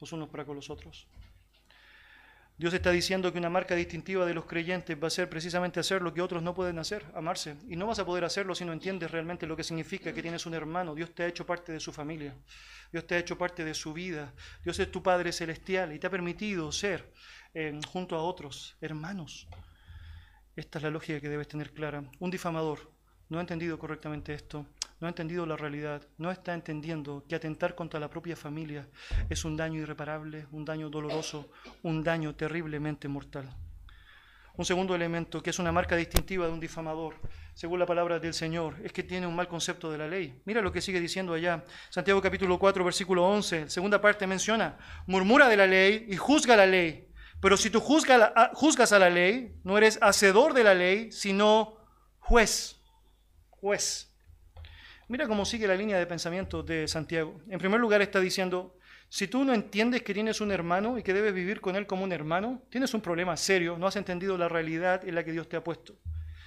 [0.00, 1.08] los unos para con los otros.
[2.58, 6.02] Dios está diciendo que una marca distintiva de los creyentes va a ser precisamente hacer
[6.02, 7.54] lo que otros no pueden hacer, amarse.
[7.68, 10.44] Y no vas a poder hacerlo si no entiendes realmente lo que significa que tienes
[10.44, 10.96] un hermano.
[10.96, 12.34] Dios te ha hecho parte de su familia.
[12.90, 14.34] Dios te ha hecho parte de su vida.
[14.64, 17.12] Dios es tu Padre celestial y te ha permitido ser
[17.54, 19.46] eh, junto a otros hermanos.
[20.56, 22.02] Esta es la lógica que debes tener clara.
[22.18, 22.90] Un difamador
[23.28, 24.66] no ha entendido correctamente esto
[25.00, 28.88] no ha entendido la realidad, no está entendiendo que atentar contra la propia familia
[29.28, 31.50] es un daño irreparable, un daño doloroso,
[31.82, 33.48] un daño terriblemente mortal.
[34.56, 37.14] Un segundo elemento que es una marca distintiva de un difamador,
[37.54, 40.42] según la palabra del Señor, es que tiene un mal concepto de la ley.
[40.44, 41.64] Mira lo que sigue diciendo allá.
[41.90, 46.66] Santiago capítulo 4, versículo 11, segunda parte menciona, murmura de la ley y juzga la
[46.66, 47.08] ley.
[47.40, 51.76] Pero si tú juzgas a la ley, no eres hacedor de la ley, sino
[52.18, 52.80] juez.
[53.50, 54.12] Juez.
[55.10, 57.40] Mira cómo sigue la línea de pensamiento de Santiago.
[57.48, 58.76] En primer lugar está diciendo,
[59.08, 62.04] si tú no entiendes que tienes un hermano y que debes vivir con él como
[62.04, 65.48] un hermano, tienes un problema serio, no has entendido la realidad en la que Dios
[65.48, 65.96] te ha puesto.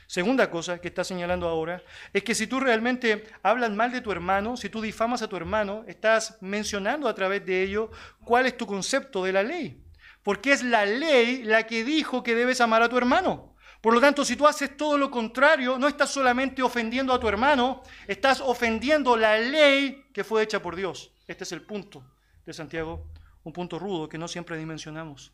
[0.06, 1.82] Segunda cosa que está señalando ahora
[2.14, 5.38] es que si tú realmente hablas mal de tu hermano, si tú difamas a tu
[5.38, 7.90] hermano, estás mencionando a través de ello
[8.24, 9.84] cuál es tu concepto de la ley.
[10.22, 13.51] Porque es la ley la que dijo que debes amar a tu hermano.
[13.82, 17.28] Por lo tanto, si tú haces todo lo contrario, no estás solamente ofendiendo a tu
[17.28, 21.12] hermano, estás ofendiendo la ley que fue hecha por Dios.
[21.28, 22.04] Este es el punto
[22.46, 23.08] de Santiago,
[23.44, 25.34] un punto rudo que no siempre dimensionamos.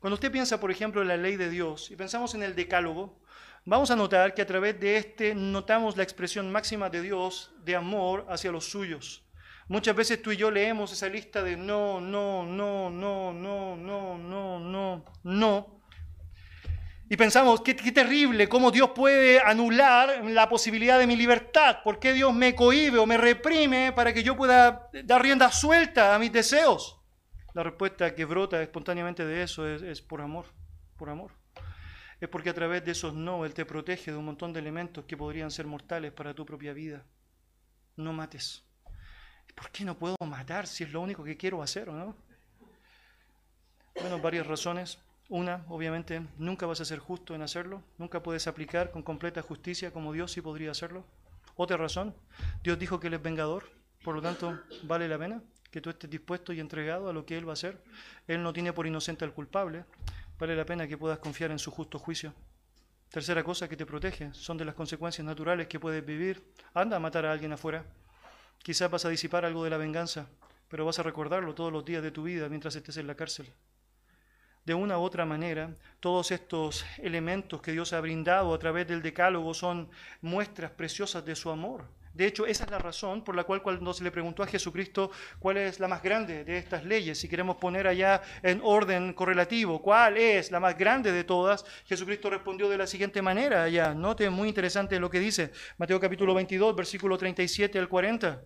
[0.00, 3.20] Cuando usted piensa, por ejemplo, en la ley de Dios y pensamos en el decálogo,
[3.64, 7.76] vamos a notar que a través de este notamos la expresión máxima de Dios de
[7.76, 9.24] amor hacia los suyos.
[9.68, 14.18] Muchas veces tú y yo leemos esa lista de no, no, no, no, no, no,
[14.18, 15.80] no, no, no,
[17.08, 21.78] y pensamos, qué, terrible, cómo Dios puede anular la posibilidad de mi libertad.
[21.84, 26.14] ¿Por qué Dios me cohíbe o me reprime para que yo pueda dar rienda suelta
[26.14, 27.00] a mis deseos?
[27.54, 30.46] La respuesta que brota espontáneamente de eso es, es por amor,
[30.96, 31.32] por amor.
[32.20, 35.04] Es porque a través de esos no Él te protege de un montón de elementos
[35.04, 37.04] que podrían ser mortales para tu propia vida.
[37.94, 38.64] No mates.
[39.54, 42.16] ¿Por qué no puedo matar si es lo único que quiero hacer o no?
[44.00, 44.98] Bueno, varias razones.
[45.28, 49.90] Una, obviamente, nunca vas a ser justo en hacerlo, nunca puedes aplicar con completa justicia
[49.90, 51.04] como Dios sí podría hacerlo.
[51.56, 52.14] Otra razón,
[52.62, 53.64] Dios dijo que Él es vengador,
[54.04, 57.36] por lo tanto, vale la pena que tú estés dispuesto y entregado a lo que
[57.36, 57.82] Él va a hacer.
[58.28, 59.84] Él no tiene por inocente al culpable,
[60.38, 62.32] vale la pena que puedas confiar en su justo juicio.
[63.10, 66.52] Tercera cosa que te protege son de las consecuencias naturales que puedes vivir.
[66.72, 67.84] Anda a matar a alguien afuera.
[68.62, 70.28] Quizás vas a disipar algo de la venganza,
[70.68, 73.52] pero vas a recordarlo todos los días de tu vida mientras estés en la cárcel
[74.66, 79.00] de una u otra manera, todos estos elementos que Dios ha brindado a través del
[79.00, 79.88] decálogo son
[80.20, 81.84] muestras preciosas de su amor.
[82.12, 85.10] De hecho, esa es la razón por la cual cuando se le preguntó a Jesucristo
[85.38, 89.80] cuál es la más grande de estas leyes, si queremos poner allá en orden correlativo,
[89.80, 93.94] cuál es la más grande de todas, Jesucristo respondió de la siguiente manera allá.
[93.94, 98.42] Note muy interesante lo que dice Mateo capítulo 22, versículo 37 al 40.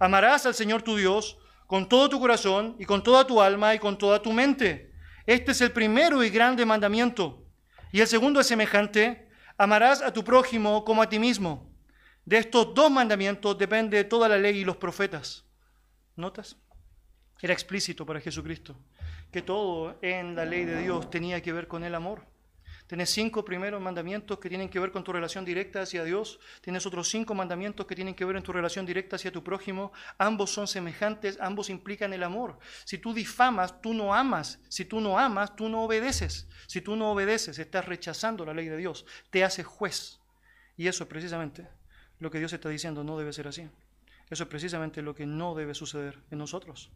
[0.00, 3.78] Amarás al Señor tu Dios con todo tu corazón y con toda tu alma y
[3.78, 4.91] con toda tu mente.
[5.26, 7.46] Este es el primero y grande mandamiento.
[7.92, 9.28] Y el segundo es semejante.
[9.58, 11.70] Amarás a tu prójimo como a ti mismo.
[12.24, 15.44] De estos dos mandamientos depende toda la ley y los profetas.
[16.16, 16.56] ¿Notas?
[17.40, 18.76] Era explícito para Jesucristo
[19.32, 22.26] que todo en la ley de Dios tenía que ver con el amor.
[22.92, 26.38] Tienes cinco primeros mandamientos que tienen que ver con tu relación directa hacia Dios.
[26.60, 29.92] Tienes otros cinco mandamientos que tienen que ver en tu relación directa hacia tu prójimo.
[30.18, 32.58] Ambos son semejantes, ambos implican el amor.
[32.84, 34.60] Si tú difamas, tú no amas.
[34.68, 36.46] Si tú no amas, tú no obedeces.
[36.66, 39.06] Si tú no obedeces, estás rechazando la ley de Dios.
[39.30, 40.20] Te haces juez.
[40.76, 41.66] Y eso es precisamente
[42.18, 43.70] lo que Dios está diciendo, no debe ser así.
[44.28, 46.90] Eso es precisamente lo que no debe suceder en nosotros.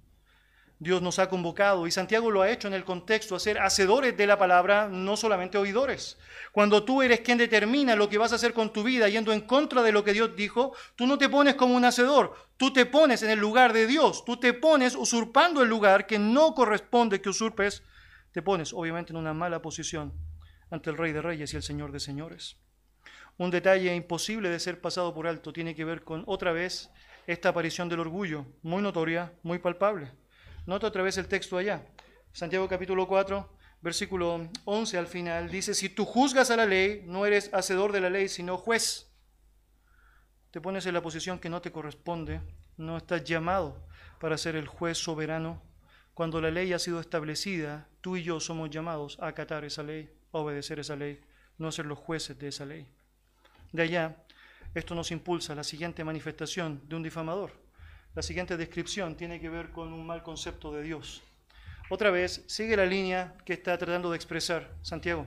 [0.78, 4.14] Dios nos ha convocado y Santiago lo ha hecho en el contexto a ser hacedores
[4.14, 6.18] de la palabra, no solamente oidores.
[6.52, 9.40] Cuando tú eres quien determina lo que vas a hacer con tu vida yendo en
[9.40, 12.84] contra de lo que Dios dijo, tú no te pones como un hacedor, tú te
[12.84, 17.22] pones en el lugar de Dios, tú te pones usurpando el lugar que no corresponde
[17.22, 17.82] que usurpes,
[18.32, 20.12] te pones obviamente en una mala posición
[20.70, 22.58] ante el Rey de Reyes y el Señor de Señores.
[23.38, 26.90] Un detalle imposible de ser pasado por alto tiene que ver con otra vez
[27.26, 30.12] esta aparición del orgullo, muy notoria, muy palpable.
[30.66, 31.86] Nota otra vez el texto allá.
[32.32, 33.48] Santiago capítulo 4,
[33.82, 38.00] versículo 11 al final, dice, si tú juzgas a la ley, no eres hacedor de
[38.00, 39.12] la ley, sino juez.
[40.50, 42.40] Te pones en la posición que no te corresponde,
[42.76, 43.86] no estás llamado
[44.20, 45.62] para ser el juez soberano.
[46.14, 50.10] Cuando la ley ha sido establecida, tú y yo somos llamados a acatar esa ley,
[50.32, 51.20] a obedecer esa ley,
[51.58, 52.88] no ser los jueces de esa ley.
[53.70, 54.16] De allá,
[54.74, 57.65] esto nos impulsa a la siguiente manifestación de un difamador.
[58.16, 61.22] La siguiente descripción tiene que ver con un mal concepto de Dios.
[61.90, 65.26] Otra vez, sigue la línea que está tratando de expresar Santiago.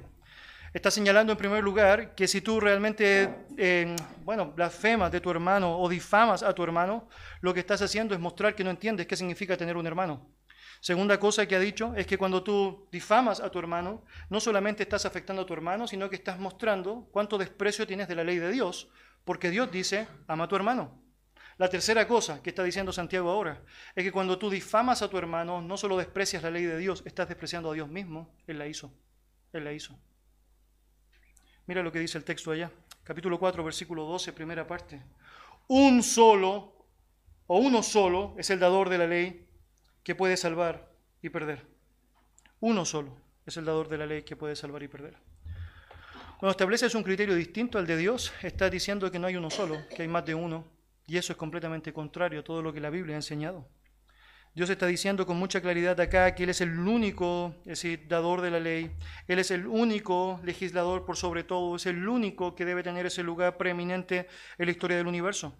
[0.73, 5.78] Está señalando en primer lugar que si tú realmente, eh, bueno, blasfemas de tu hermano
[5.78, 7.08] o difamas a tu hermano,
[7.41, 10.28] lo que estás haciendo es mostrar que no entiendes qué significa tener un hermano.
[10.82, 14.82] Segunda cosa que ha dicho es que cuando tú difamas a tu hermano, no solamente
[14.82, 18.39] estás afectando a tu hermano, sino que estás mostrando cuánto desprecio tienes de la ley
[18.39, 18.89] de Dios,
[19.25, 21.08] porque Dios dice, ama a tu hermano.
[21.60, 23.62] La tercera cosa que está diciendo Santiago ahora
[23.93, 27.04] es que cuando tú difamas a tu hermano, no solo desprecias la ley de Dios,
[27.06, 28.34] estás despreciando a Dios mismo.
[28.48, 28.93] Él la hizo.
[29.52, 30.00] Él la hizo.
[31.65, 32.72] Mira lo que dice el texto allá.
[33.04, 35.04] Capítulo 4, versículo 12, primera parte.
[35.67, 36.88] Un solo,
[37.48, 39.45] o uno solo, es el dador de la ley
[40.02, 40.89] que puede salvar
[41.22, 41.67] y perder.
[42.62, 45.17] Uno solo es el dador de la ley que puede salvar y perder.
[46.39, 49.78] Cuando estableces un criterio distinto al de Dios, estás diciendo que no hay uno solo,
[49.93, 50.79] que hay más de uno
[51.10, 53.67] y eso es completamente contrario a todo lo que la Biblia ha enseñado.
[54.54, 58.41] Dios está diciendo con mucha claridad acá que Él es el único, es decir, dador
[58.41, 58.91] de la ley.
[59.28, 63.24] Él es el único legislador por sobre todo, es el único que debe tener ese
[63.24, 65.56] lugar preeminente en la historia del universo.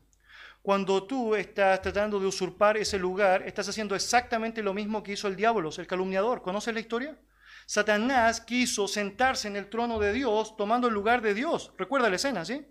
[0.62, 5.28] Cuando tú estás tratando de usurpar ese lugar, estás haciendo exactamente lo mismo que hizo
[5.28, 6.42] el diablo, el calumniador.
[6.44, 7.18] ¿Conoces la historia?
[7.66, 11.72] Satanás quiso sentarse en el trono de Dios tomando el lugar de Dios.
[11.78, 12.66] Recuerda la escena, ¿sí?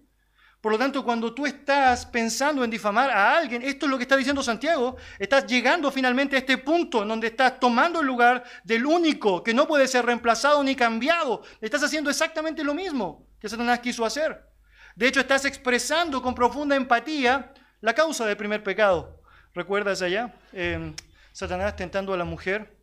[0.61, 4.03] Por lo tanto, cuando tú estás pensando en difamar a alguien, esto es lo que
[4.03, 8.43] está diciendo Santiago, estás llegando finalmente a este punto en donde estás tomando el lugar
[8.65, 11.43] del único que no puede ser reemplazado ni cambiado.
[11.61, 14.49] Estás haciendo exactamente lo mismo que Satanás quiso hacer.
[14.97, 19.23] De hecho, estás expresando con profunda empatía la causa del primer pecado.
[19.55, 20.35] ¿Recuerdas allá?
[20.53, 20.93] Em,
[21.33, 22.77] Satanás tentando a la mujer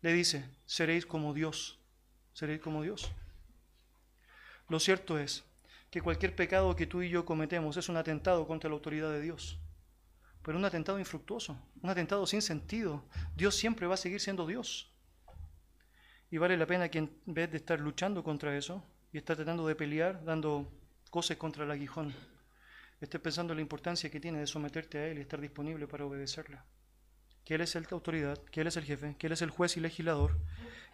[0.00, 1.78] le dice, seréis como Dios,
[2.32, 3.12] seréis como Dios.
[4.68, 5.44] Lo cierto es
[5.90, 9.20] que cualquier pecado que tú y yo cometemos es un atentado contra la autoridad de
[9.20, 9.58] Dios.
[10.42, 13.04] Pero un atentado infructuoso, un atentado sin sentido.
[13.36, 14.90] Dios siempre va a seguir siendo Dios.
[16.30, 19.66] Y vale la pena que en vez de estar luchando contra eso y estar tratando
[19.66, 20.70] de pelear, dando
[21.10, 22.14] cosas contra el aguijón,
[23.00, 26.04] estés pensando en la importancia que tiene de someterte a Él y estar disponible para
[26.04, 26.64] obedecerla.
[27.44, 29.76] Que Él es la autoridad, que Él es el jefe, que Él es el juez
[29.76, 30.38] y legislador,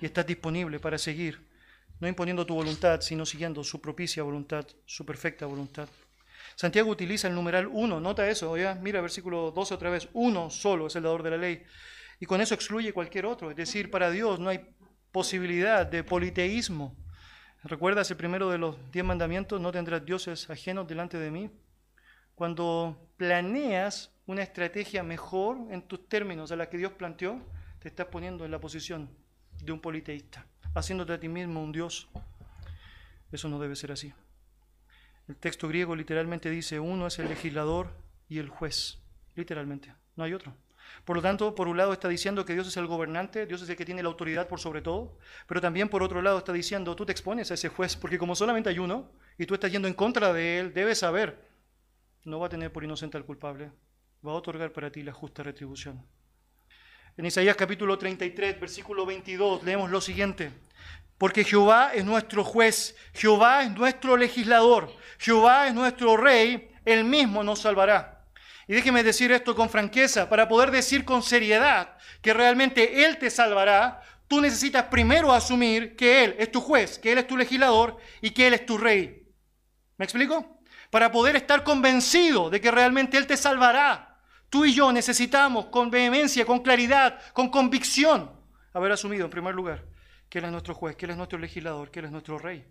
[0.00, 1.46] y estás disponible para seguir
[2.00, 5.88] no imponiendo tu voluntad, sino siguiendo su propicia voluntad, su perfecta voluntad.
[6.54, 8.74] Santiago utiliza el numeral uno, nota eso, ¿ya?
[8.74, 11.62] mira versículo 12 otra vez, uno solo es el dador de la ley,
[12.20, 14.66] y con eso excluye cualquier otro, es decir, para Dios no hay
[15.12, 16.96] posibilidad de politeísmo.
[17.62, 19.60] ¿Recuerdas el primero de los diez mandamientos?
[19.60, 21.50] No tendrás dioses ajenos delante de mí.
[22.34, 27.40] Cuando planeas una estrategia mejor en tus términos a la que Dios planteó,
[27.80, 29.10] te estás poniendo en la posición
[29.60, 30.46] de un politeísta
[30.78, 32.08] haciéndote a ti mismo un Dios.
[33.32, 34.12] Eso no debe ser así.
[35.28, 37.90] El texto griego literalmente dice, uno es el legislador
[38.28, 38.98] y el juez.
[39.34, 40.54] Literalmente, no hay otro.
[41.04, 43.68] Por lo tanto, por un lado está diciendo que Dios es el gobernante, Dios es
[43.68, 46.94] el que tiene la autoridad por sobre todo, pero también por otro lado está diciendo,
[46.94, 49.88] tú te expones a ese juez, porque como solamente hay uno y tú estás yendo
[49.88, 51.48] en contra de él, debes saber,
[52.24, 53.72] no va a tener por inocente al culpable,
[54.24, 56.04] va a otorgar para ti la justa retribución.
[57.18, 60.50] En Isaías capítulo 33, versículo 22, leemos lo siguiente.
[61.16, 67.42] Porque Jehová es nuestro juez, Jehová es nuestro legislador, Jehová es nuestro rey, él mismo
[67.42, 68.22] nos salvará.
[68.68, 73.30] Y déjeme decir esto con franqueza, para poder decir con seriedad que realmente Él te
[73.30, 77.96] salvará, tú necesitas primero asumir que Él es tu juez, que Él es tu legislador
[78.20, 79.26] y que Él es tu rey.
[79.96, 80.60] ¿Me explico?
[80.90, 84.05] Para poder estar convencido de que realmente Él te salvará,
[84.56, 88.30] tú y yo necesitamos con vehemencia, con claridad, con convicción,
[88.72, 89.84] haber asumido en primer lugar
[90.30, 92.66] que Él es nuestro juez, que Él es nuestro legislador, que Él es nuestro rey.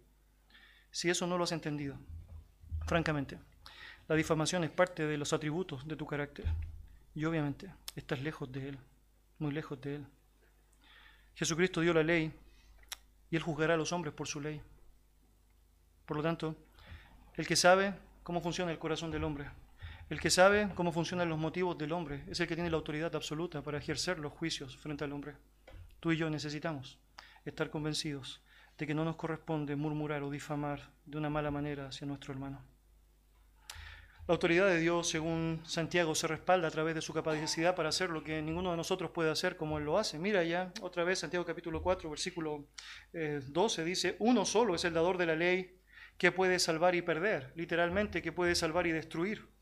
[0.90, 1.96] Si eso no lo has entendido,
[2.88, 3.38] francamente,
[4.08, 6.46] la difamación es parte de los atributos de tu carácter.
[7.14, 8.80] Y obviamente estás lejos de Él,
[9.38, 10.08] muy lejos de Él.
[11.36, 12.34] Jesucristo dio la ley
[13.30, 14.60] y Él juzgará a los hombres por su ley.
[16.08, 16.56] Por lo tanto,
[17.36, 19.52] el que sabe cómo funciona el corazón del hombre,
[20.10, 23.16] el que sabe cómo funcionan los motivos del hombre, es el que tiene la autoridad
[23.16, 25.36] absoluta para ejercer los juicios frente al hombre.
[26.00, 27.00] Tú y yo necesitamos
[27.44, 28.42] estar convencidos
[28.78, 32.62] de que no nos corresponde murmurar o difamar de una mala manera hacia nuestro hermano.
[34.28, 38.10] La autoridad de Dios, según Santiago, se respalda a través de su capacidad para hacer
[38.10, 40.18] lo que ninguno de nosotros puede hacer como Él lo hace.
[40.18, 42.66] Mira ya, otra vez, Santiago capítulo 4, versículo
[43.14, 45.80] 12 eh, dice, uno solo es el dador de la ley
[46.18, 49.55] que puede salvar y perder, literalmente que puede salvar y destruir.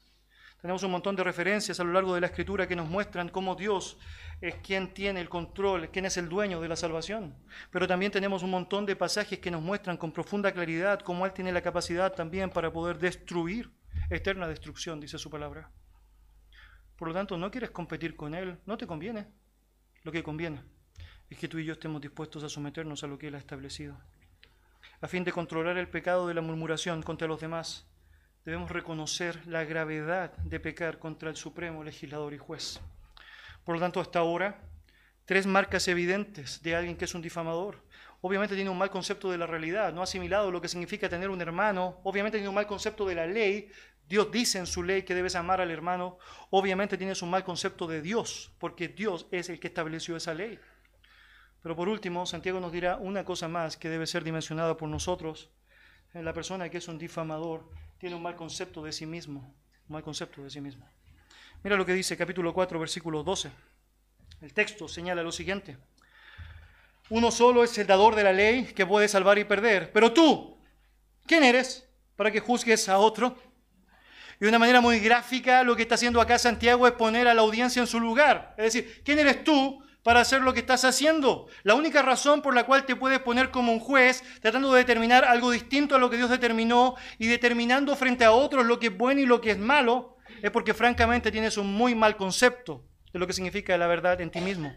[0.64, 3.54] Tenemos un montón de referencias a lo largo de la escritura que nos muestran cómo
[3.54, 3.98] Dios
[4.40, 7.36] es quien tiene el control, quien es el dueño de la salvación.
[7.70, 11.34] Pero también tenemos un montón de pasajes que nos muestran con profunda claridad cómo Él
[11.34, 13.74] tiene la capacidad también para poder destruir
[14.10, 15.70] eterna destrucción, dice su palabra.
[16.96, 19.28] Por lo tanto, no quieres competir con Él, no te conviene.
[20.04, 20.62] Lo que conviene
[21.30, 24.00] es que tú y yo estemos dispuestos a someternos a lo que Él ha establecido.
[25.02, 27.86] A fin de controlar el pecado de la murmuración contra los demás,
[28.46, 32.80] debemos reconocer la gravedad de pecar contra el supremo legislador y juez.
[33.64, 34.60] Por lo tanto, hasta ahora,
[35.26, 37.82] tres marcas evidentes de alguien que es un difamador
[38.26, 41.30] obviamente tiene un mal concepto de la realidad, no ha asimilado lo que significa tener
[41.30, 43.70] un hermano, obviamente tiene un mal concepto de la ley,
[44.08, 46.18] Dios dice en su ley que debes amar al hermano,
[46.50, 50.58] obviamente tienes un mal concepto de Dios, porque Dios es el que estableció esa ley.
[51.62, 55.50] Pero por último, Santiago nos dirá una cosa más que debe ser dimensionada por nosotros.
[56.14, 57.70] La persona que es un difamador
[58.04, 59.56] tiene un mal concepto de sí mismo,
[59.88, 60.86] mal concepto de sí mismo.
[61.64, 63.50] Mira lo que dice capítulo 4, versículo 12.
[64.42, 65.78] El texto señala lo siguiente.
[67.12, 69.94] Uno solo es el dador de la ley que puede salvar y perder.
[69.94, 70.58] Pero tú,
[71.26, 71.88] ¿quién eres
[72.18, 73.38] para que juzgues a otro?
[74.38, 77.34] Y de una manera muy gráfica, lo que está haciendo acá Santiago es poner a
[77.34, 78.54] la audiencia en su lugar.
[78.58, 81.48] Es decir, ¿quién eres tú para hacer lo que estás haciendo?
[81.64, 85.26] La única razón por la cual te puedes poner como un juez, tratando de determinar
[85.26, 88.98] algo distinto a lo que Dios determinó y determinando frente a otros lo que es
[88.98, 93.20] bueno y lo que es malo, es porque francamente tienes un muy mal concepto de
[93.20, 94.74] lo que significa la verdad en ti mismo.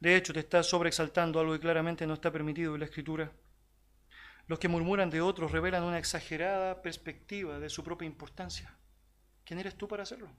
[0.00, 3.32] De hecho, te estás sobreexaltando algo que claramente no está permitido en la Escritura.
[4.46, 8.76] Los que murmuran de otros revelan una exagerada perspectiva de su propia importancia.
[9.44, 10.30] ¿Quién eres tú para hacerlo?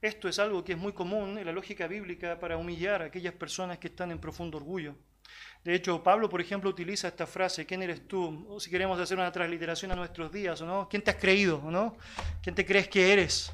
[0.00, 3.34] Esto es algo que es muy común en la lógica bíblica para humillar a aquellas
[3.34, 4.94] personas que están en profundo orgullo.
[5.64, 8.46] De hecho, Pablo, por ejemplo, utiliza esta frase, ¿quién eres tú?
[8.48, 10.88] O si queremos hacer una transliteración a nuestros días, ¿o no?
[10.88, 11.96] ¿Quién te has creído, no?
[12.42, 13.52] ¿Quién te crees que eres?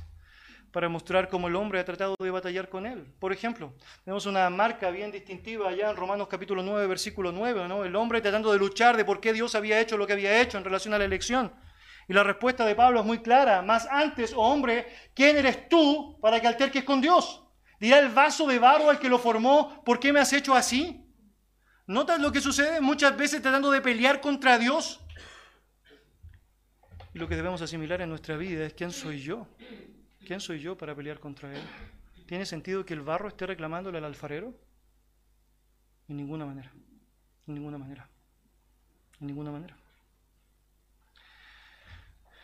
[0.73, 3.05] para mostrar cómo el hombre ha tratado de batallar con él.
[3.19, 3.73] Por ejemplo,
[4.05, 7.85] tenemos una marca bien distintiva allá en Romanos capítulo 9, versículo 9, ¿no?
[7.85, 10.59] El hombre tratando de luchar de por qué Dios había hecho lo que había hecho
[10.59, 11.53] en relación a la elección.
[12.11, 14.85] Y la respuesta de Pablo es muy clara, más antes, oh hombre,
[15.15, 17.45] ¿quién eres tú para que alterques con Dios?
[17.79, 21.07] Dirá el vaso de barro al que lo formó, ¿por qué me has hecho así?
[21.87, 24.99] ¿Notas lo que sucede muchas veces tratando de pelear contra Dios?
[27.15, 29.47] Y lo que debemos asimilar en nuestra vida es quién soy yo
[30.27, 31.63] ¿Quién soy yo para pelear contra él?
[32.27, 34.53] ¿Tiene sentido que el barro esté reclamándole al alfarero?
[36.09, 36.73] En ninguna manera.
[37.47, 38.09] En ninguna manera.
[39.21, 39.77] En ninguna manera.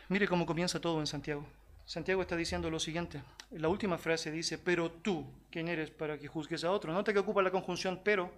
[0.09, 1.45] Mire cómo comienza todo en Santiago.
[1.85, 3.23] Santiago está diciendo lo siguiente.
[3.51, 6.93] La última frase dice, pero tú, ¿quién eres para que juzgues a otro?
[6.93, 8.33] Nota que ocupa la conjunción pero.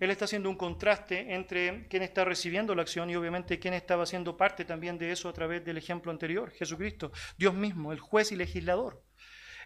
[0.00, 4.04] Él está haciendo un contraste entre quien está recibiendo la acción y obviamente quien estaba
[4.04, 8.32] siendo parte también de eso a través del ejemplo anterior, Jesucristo, Dios mismo, el juez
[8.32, 9.04] y legislador.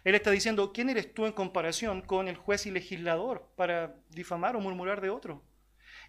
[0.03, 4.55] Él está diciendo, ¿quién eres tú en comparación con el juez y legislador para difamar
[4.55, 5.43] o murmurar de otro?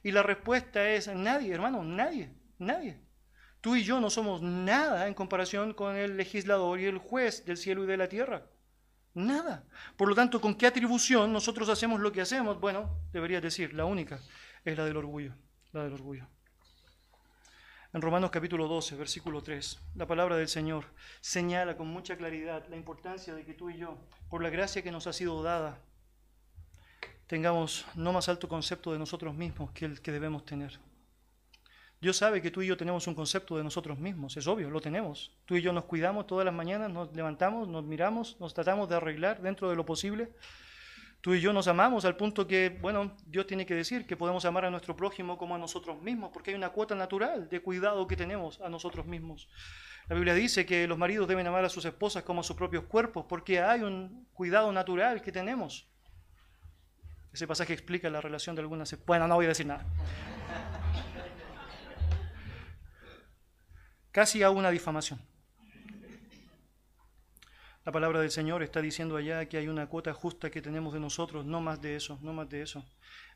[0.02, 3.07] Y la respuesta es, nadie, hermano, nadie, nadie.
[3.60, 7.56] Tú y yo no somos nada en comparación con el legislador y el juez del
[7.56, 8.46] cielo y de la tierra.
[9.14, 9.64] Nada.
[9.96, 12.60] Por lo tanto, ¿con qué atribución nosotros hacemos lo que hacemos?
[12.60, 14.20] Bueno, debería decir, la única
[14.64, 15.34] es la del orgullo,
[15.72, 16.28] la del orgullo.
[17.92, 20.84] En Romanos capítulo 12, versículo 3, la palabra del Señor
[21.20, 23.98] señala con mucha claridad la importancia de que tú y yo,
[24.28, 25.80] por la gracia que nos ha sido dada,
[27.26, 30.78] tengamos no más alto concepto de nosotros mismos que el que debemos tener.
[32.00, 34.80] Dios sabe que tú y yo tenemos un concepto de nosotros mismos, es obvio, lo
[34.80, 35.32] tenemos.
[35.46, 38.96] Tú y yo nos cuidamos todas las mañanas, nos levantamos, nos miramos, nos tratamos de
[38.96, 40.30] arreglar dentro de lo posible.
[41.20, 44.44] Tú y yo nos amamos al punto que, bueno, Dios tiene que decir que podemos
[44.44, 48.06] amar a nuestro prójimo como a nosotros mismos, porque hay una cuota natural de cuidado
[48.06, 49.48] que tenemos a nosotros mismos.
[50.08, 52.84] La Biblia dice que los maridos deben amar a sus esposas como a sus propios
[52.84, 55.88] cuerpos, porque hay un cuidado natural que tenemos.
[57.32, 58.96] Ese pasaje explica la relación de algunas.
[59.04, 59.84] Bueno, no voy a decir nada.
[64.18, 65.20] Casi a una difamación.
[67.84, 70.98] La palabra del Señor está diciendo allá que hay una cuota justa que tenemos de
[70.98, 72.84] nosotros, no más de eso, no más de eso.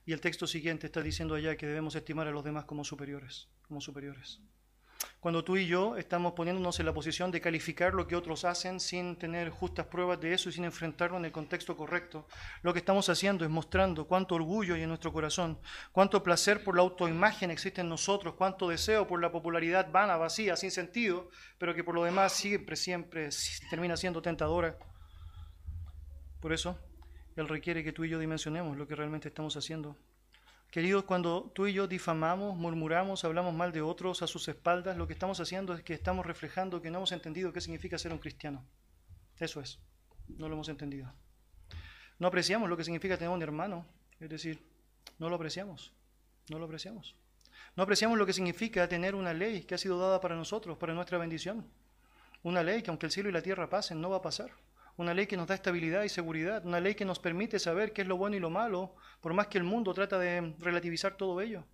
[0.05, 3.47] Y el texto siguiente está diciendo allá que debemos estimar a los demás como superiores,
[3.69, 4.41] como superiores
[5.21, 8.81] cuando tú y yo estamos poniéndonos en la posición de calificar lo que otros hacen
[8.81, 12.27] sin tener justas pruebas de eso y sin enfrentarlo en el contexto correcto.
[12.63, 15.59] Lo que estamos haciendo es mostrando cuánto orgullo hay en nuestro corazón,
[15.93, 20.57] cuánto placer por la autoimagen existe en nosotros, cuánto deseo por la popularidad vana, vacía,
[20.57, 23.29] sin sentido, pero que por lo demás siempre, siempre
[23.71, 24.77] termina siendo tentadora.
[26.41, 26.79] Por eso,
[27.37, 29.97] Él requiere que tú y yo dimensionemos lo que realmente estamos haciendo.
[30.73, 35.07] Queridos, cuando tú y yo difamamos, murmuramos, hablamos mal de otros a sus espaldas, lo
[35.07, 38.19] que estamos haciendo es que estamos reflejando que no hemos entendido qué significa ser un
[38.19, 38.65] cristiano.
[39.39, 39.81] Eso es,
[40.29, 41.13] no lo hemos entendido.
[42.19, 43.85] No apreciamos lo que significa tener un hermano,
[44.19, 44.67] es decir,
[45.19, 45.93] no lo apreciamos,
[46.49, 47.17] no lo apreciamos.
[47.77, 50.95] No apreciamos lo que significa tener una ley que ha sido dada para nosotros, para
[50.95, 51.67] nuestra bendición.
[52.43, 54.53] Una ley que aunque el cielo y la tierra pasen, no va a pasar
[54.97, 58.03] una ley que nos da estabilidad y seguridad, una ley que nos permite saber qué
[58.03, 61.41] es lo bueno y lo malo, por más que el mundo trata de relativizar todo
[61.41, 61.65] ello.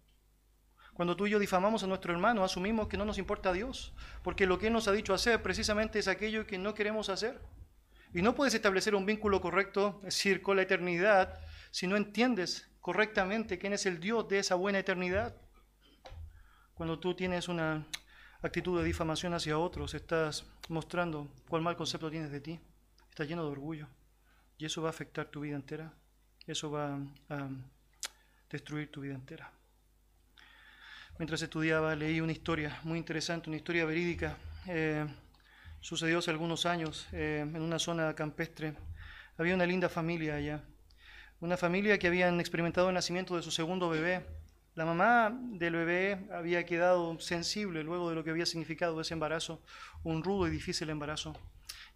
[0.94, 3.94] Cuando tú y yo difamamos a nuestro hermano, asumimos que no nos importa a Dios,
[4.22, 7.40] porque lo que Él nos ha dicho hacer precisamente es aquello que no queremos hacer.
[8.14, 11.40] Y no puedes establecer un vínculo correcto, es decir, con la eternidad,
[11.70, 15.36] si no entiendes correctamente quién es el Dios de esa buena eternidad.
[16.74, 17.86] Cuando tú tienes una
[18.42, 22.60] actitud de difamación hacia otros, estás mostrando cuál mal concepto tienes de ti
[23.18, 23.88] está lleno de orgullo.
[24.58, 25.92] Y eso va a afectar tu vida entera.
[26.46, 27.48] Eso va a
[28.48, 29.50] destruir tu vida entera.
[31.18, 34.36] Mientras estudiaba, leí una historia muy interesante, una historia verídica.
[34.68, 35.04] Eh,
[35.80, 38.74] sucedió hace algunos años eh, en una zona campestre.
[39.36, 40.62] Había una linda familia allá.
[41.40, 44.24] Una familia que habían experimentado el nacimiento de su segundo bebé.
[44.76, 49.60] La mamá del bebé había quedado sensible luego de lo que había significado ese embarazo,
[50.04, 51.36] un rudo y difícil embarazo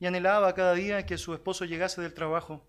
[0.03, 2.67] y anhelaba cada día que su esposo llegase del trabajo.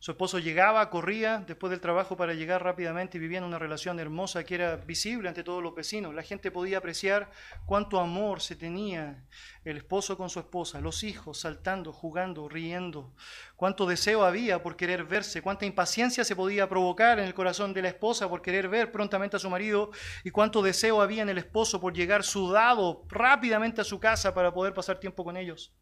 [0.00, 3.98] Su esposo llegaba, corría después del trabajo para llegar rápidamente y vivía en una relación
[3.98, 6.14] hermosa que era visible ante todos los vecinos.
[6.14, 7.30] La gente podía apreciar
[7.64, 9.24] cuánto amor se tenía
[9.64, 13.14] el esposo con su esposa, los hijos saltando, jugando, riendo,
[13.56, 17.80] cuánto deseo había por querer verse, cuánta impaciencia se podía provocar en el corazón de
[17.80, 19.90] la esposa por querer ver prontamente a su marido
[20.22, 24.52] y cuánto deseo había en el esposo por llegar sudado rápidamente a su casa para
[24.52, 25.72] poder pasar tiempo con ellos.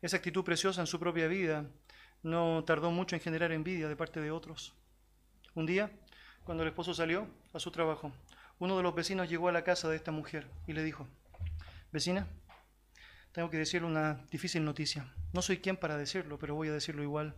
[0.00, 1.64] Esa actitud preciosa en su propia vida
[2.22, 4.74] no tardó mucho en generar envidia de parte de otros.
[5.54, 5.90] Un día,
[6.44, 8.12] cuando el esposo salió a su trabajo,
[8.60, 11.06] uno de los vecinos llegó a la casa de esta mujer y le dijo,
[11.90, 12.28] vecina,
[13.32, 15.12] tengo que decirle una difícil noticia.
[15.32, 17.34] No soy quien para decirlo, pero voy a decirlo igual.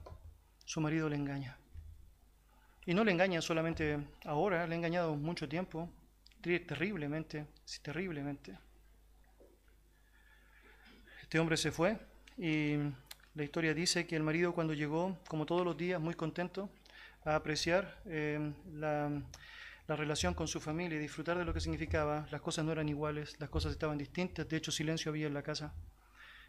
[0.64, 1.58] Su marido le engaña.
[2.86, 5.90] Y no le engaña solamente ahora, le ha engañado mucho tiempo,
[6.40, 7.46] terriblemente,
[7.82, 8.58] terriblemente.
[11.22, 12.76] Este hombre se fue y
[13.34, 16.68] la historia dice que el marido cuando llegó, como todos los días, muy contento,
[17.24, 19.22] a apreciar eh, la,
[19.86, 22.88] la, relación con su familia y disfrutar de lo que significaba, las cosas no eran
[22.88, 25.74] iguales, las cosas estaban distintas, de hecho silencio había en la casa.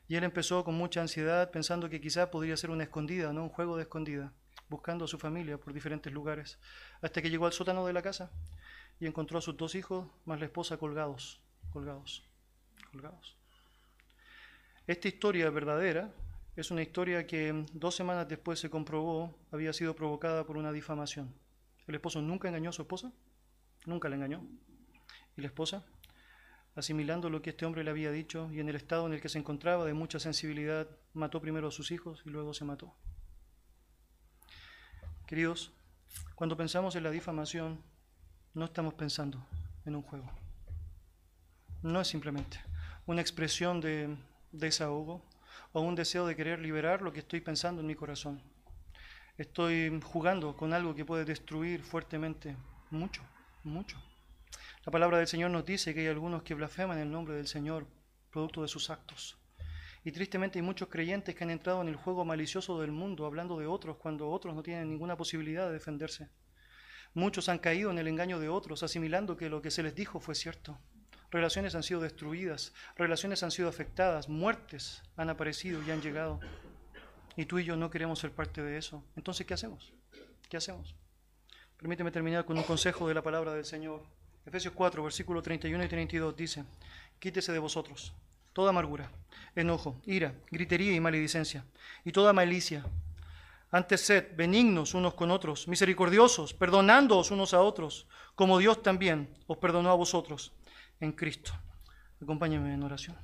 [0.08, 3.44] Y él empezó con mucha ansiedad, pensando que quizá podría ser una escondida, ¿no?
[3.44, 4.34] un juego de escondida,
[4.70, 6.60] buscando a su familia por diferentes lugares,
[7.02, 8.32] hasta que llegó al sótano de la casa
[9.00, 12.24] y encontró a sus dos hijos más la esposa colgados, colgados,
[12.92, 13.41] colgados.
[14.88, 16.12] Esta historia verdadera
[16.56, 21.34] es una historia que dos semanas después se comprobó había sido provocada por una difamación.
[21.88, 23.12] El esposo nunca engañó a su esposa,
[23.86, 24.44] nunca la engañó.
[25.38, 25.86] Y la esposa,
[26.76, 29.30] asimilando lo que este hombre le había dicho y en el estado en el que
[29.30, 32.94] se encontraba de mucha sensibilidad, mató primero a sus hijos y luego se mató.
[35.28, 35.72] Queridos,
[36.36, 37.82] cuando pensamos en la difamación,
[38.54, 39.46] no estamos pensando
[39.86, 40.30] en un juego.
[41.84, 42.60] No es simplemente
[43.06, 44.16] una expresión de
[44.52, 45.24] desahogo
[45.74, 48.42] o un deseo de querer liberar lo que estoy pensando en mi corazón.
[49.38, 52.56] Estoy jugando con algo que puede destruir fuertemente
[52.90, 53.22] mucho,
[53.64, 53.98] mucho.
[54.86, 57.88] La palabra del Señor nos dice que hay algunos que blasfeman el nombre del Señor,
[58.30, 59.38] producto de sus actos.
[60.04, 63.60] Y tristemente hay muchos creyentes que han entrado en el juego malicioso del mundo, hablando
[63.60, 66.30] de otros cuando otros no tienen ninguna posibilidad de defenderse.
[67.14, 70.20] Muchos han caído en el engaño de otros, asimilando que lo que se les dijo
[70.20, 70.80] fue cierto.
[71.32, 76.40] Relaciones han sido destruidas, relaciones han sido afectadas, muertes han aparecido y han llegado.
[77.36, 79.04] Y tú y yo no queremos ser parte de eso.
[79.16, 79.94] Entonces, ¿qué hacemos?
[80.50, 80.94] ¿Qué hacemos?
[81.78, 84.04] Permíteme terminar con un consejo de la palabra del Señor.
[84.46, 86.66] Efesios 4, versículos 31 y 32 dice,
[87.20, 88.14] quítese de vosotros
[88.54, 89.10] toda amargura,
[89.56, 91.64] enojo, ira, gritería y maledicencia,
[92.04, 92.86] y toda malicia.
[93.72, 99.58] Antes sed benignos unos con otros, misericordiosos, perdonándoos unos a otros, como Dios también os
[99.58, 100.52] perdonó a vosotros
[101.02, 101.52] en Cristo.
[102.22, 103.18] Acompáñame en oración.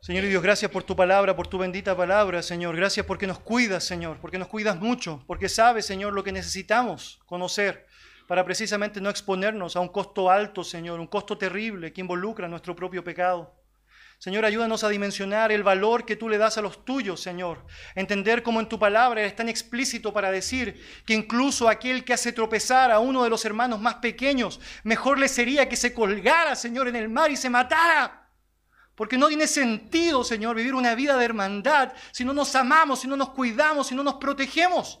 [0.00, 2.74] Señor y Dios, gracias por tu palabra, por tu bendita palabra, Señor.
[2.76, 7.20] Gracias porque nos cuidas, Señor, porque nos cuidas mucho, porque sabes, Señor, lo que necesitamos
[7.26, 7.86] conocer
[8.26, 12.76] para precisamente no exponernos a un costo alto, Señor, un costo terrible que involucra nuestro
[12.76, 13.57] propio pecado.
[14.20, 17.64] Señor, ayúdanos a dimensionar el valor que tú le das a los tuyos, Señor.
[17.94, 22.32] Entender cómo en tu palabra es tan explícito para decir que incluso aquel que hace
[22.32, 26.88] tropezar a uno de los hermanos más pequeños, mejor le sería que se colgara, Señor,
[26.88, 28.28] en el mar y se matara.
[28.96, 33.06] Porque no tiene sentido, Señor, vivir una vida de hermandad si no nos amamos, si
[33.06, 34.98] no nos cuidamos, si no nos protegemos.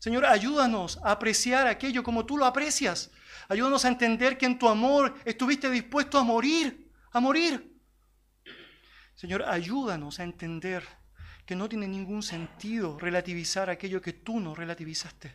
[0.00, 3.12] Señor, ayúdanos a apreciar aquello como tú lo aprecias.
[3.48, 7.69] Ayúdanos a entender que en tu amor estuviste dispuesto a morir, a morir.
[9.20, 10.82] Señor, ayúdanos a entender
[11.44, 15.34] que no tiene ningún sentido relativizar aquello que tú no relativizaste.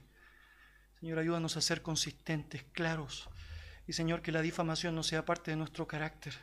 [0.99, 3.29] Señor, ayúdanos a ser consistentes, claros.
[3.85, 6.33] Y Señor, que la difamación no sea parte de nuestro carácter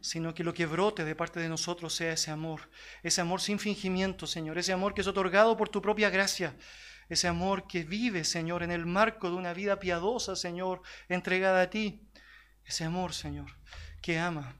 [0.00, 2.68] sino que lo que brote de parte de nosotros sea ese amor,
[3.04, 6.56] ese amor sin fingimiento, Señor, ese amor que es otorgado por tu propia gracia,
[7.08, 11.70] ese amor que vive, Señor, en el marco de una vida piadosa, Señor, entregada a
[11.70, 12.02] ti,
[12.64, 13.56] ese amor, Señor,
[14.00, 14.56] que ama,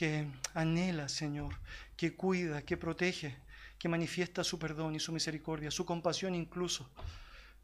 [0.00, 1.60] que anhela, Señor,
[1.94, 3.36] que cuida, que protege,
[3.78, 6.88] que manifiesta su perdón y su misericordia, su compasión incluso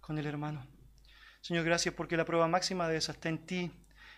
[0.03, 0.67] con el hermano.
[1.41, 3.71] Señor, gracias porque la prueba máxima de esa está en ti,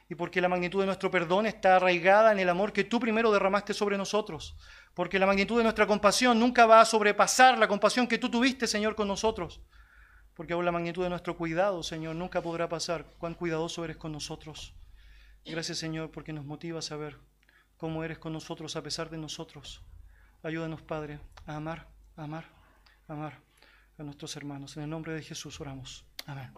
[0.08, 3.30] y porque la magnitud de nuestro perdón está arraigada en el amor que tú primero
[3.30, 4.56] derramaste sobre nosotros,
[4.94, 8.66] porque la magnitud de nuestra compasión nunca va a sobrepasar la compasión que tú tuviste,
[8.66, 9.60] Señor, con nosotros,
[10.34, 14.10] porque aún la magnitud de nuestro cuidado, Señor, nunca podrá pasar cuán cuidadoso eres con
[14.10, 14.74] nosotros.
[15.44, 17.27] Gracias, Señor, porque nos motiva a saber
[17.78, 19.82] cómo eres con nosotros a pesar de nosotros.
[20.42, 22.44] Ayúdanos, Padre, a amar, amar,
[23.06, 23.40] amar
[23.98, 24.76] a nuestros hermanos.
[24.76, 26.04] En el nombre de Jesús oramos.
[26.26, 26.52] Amén.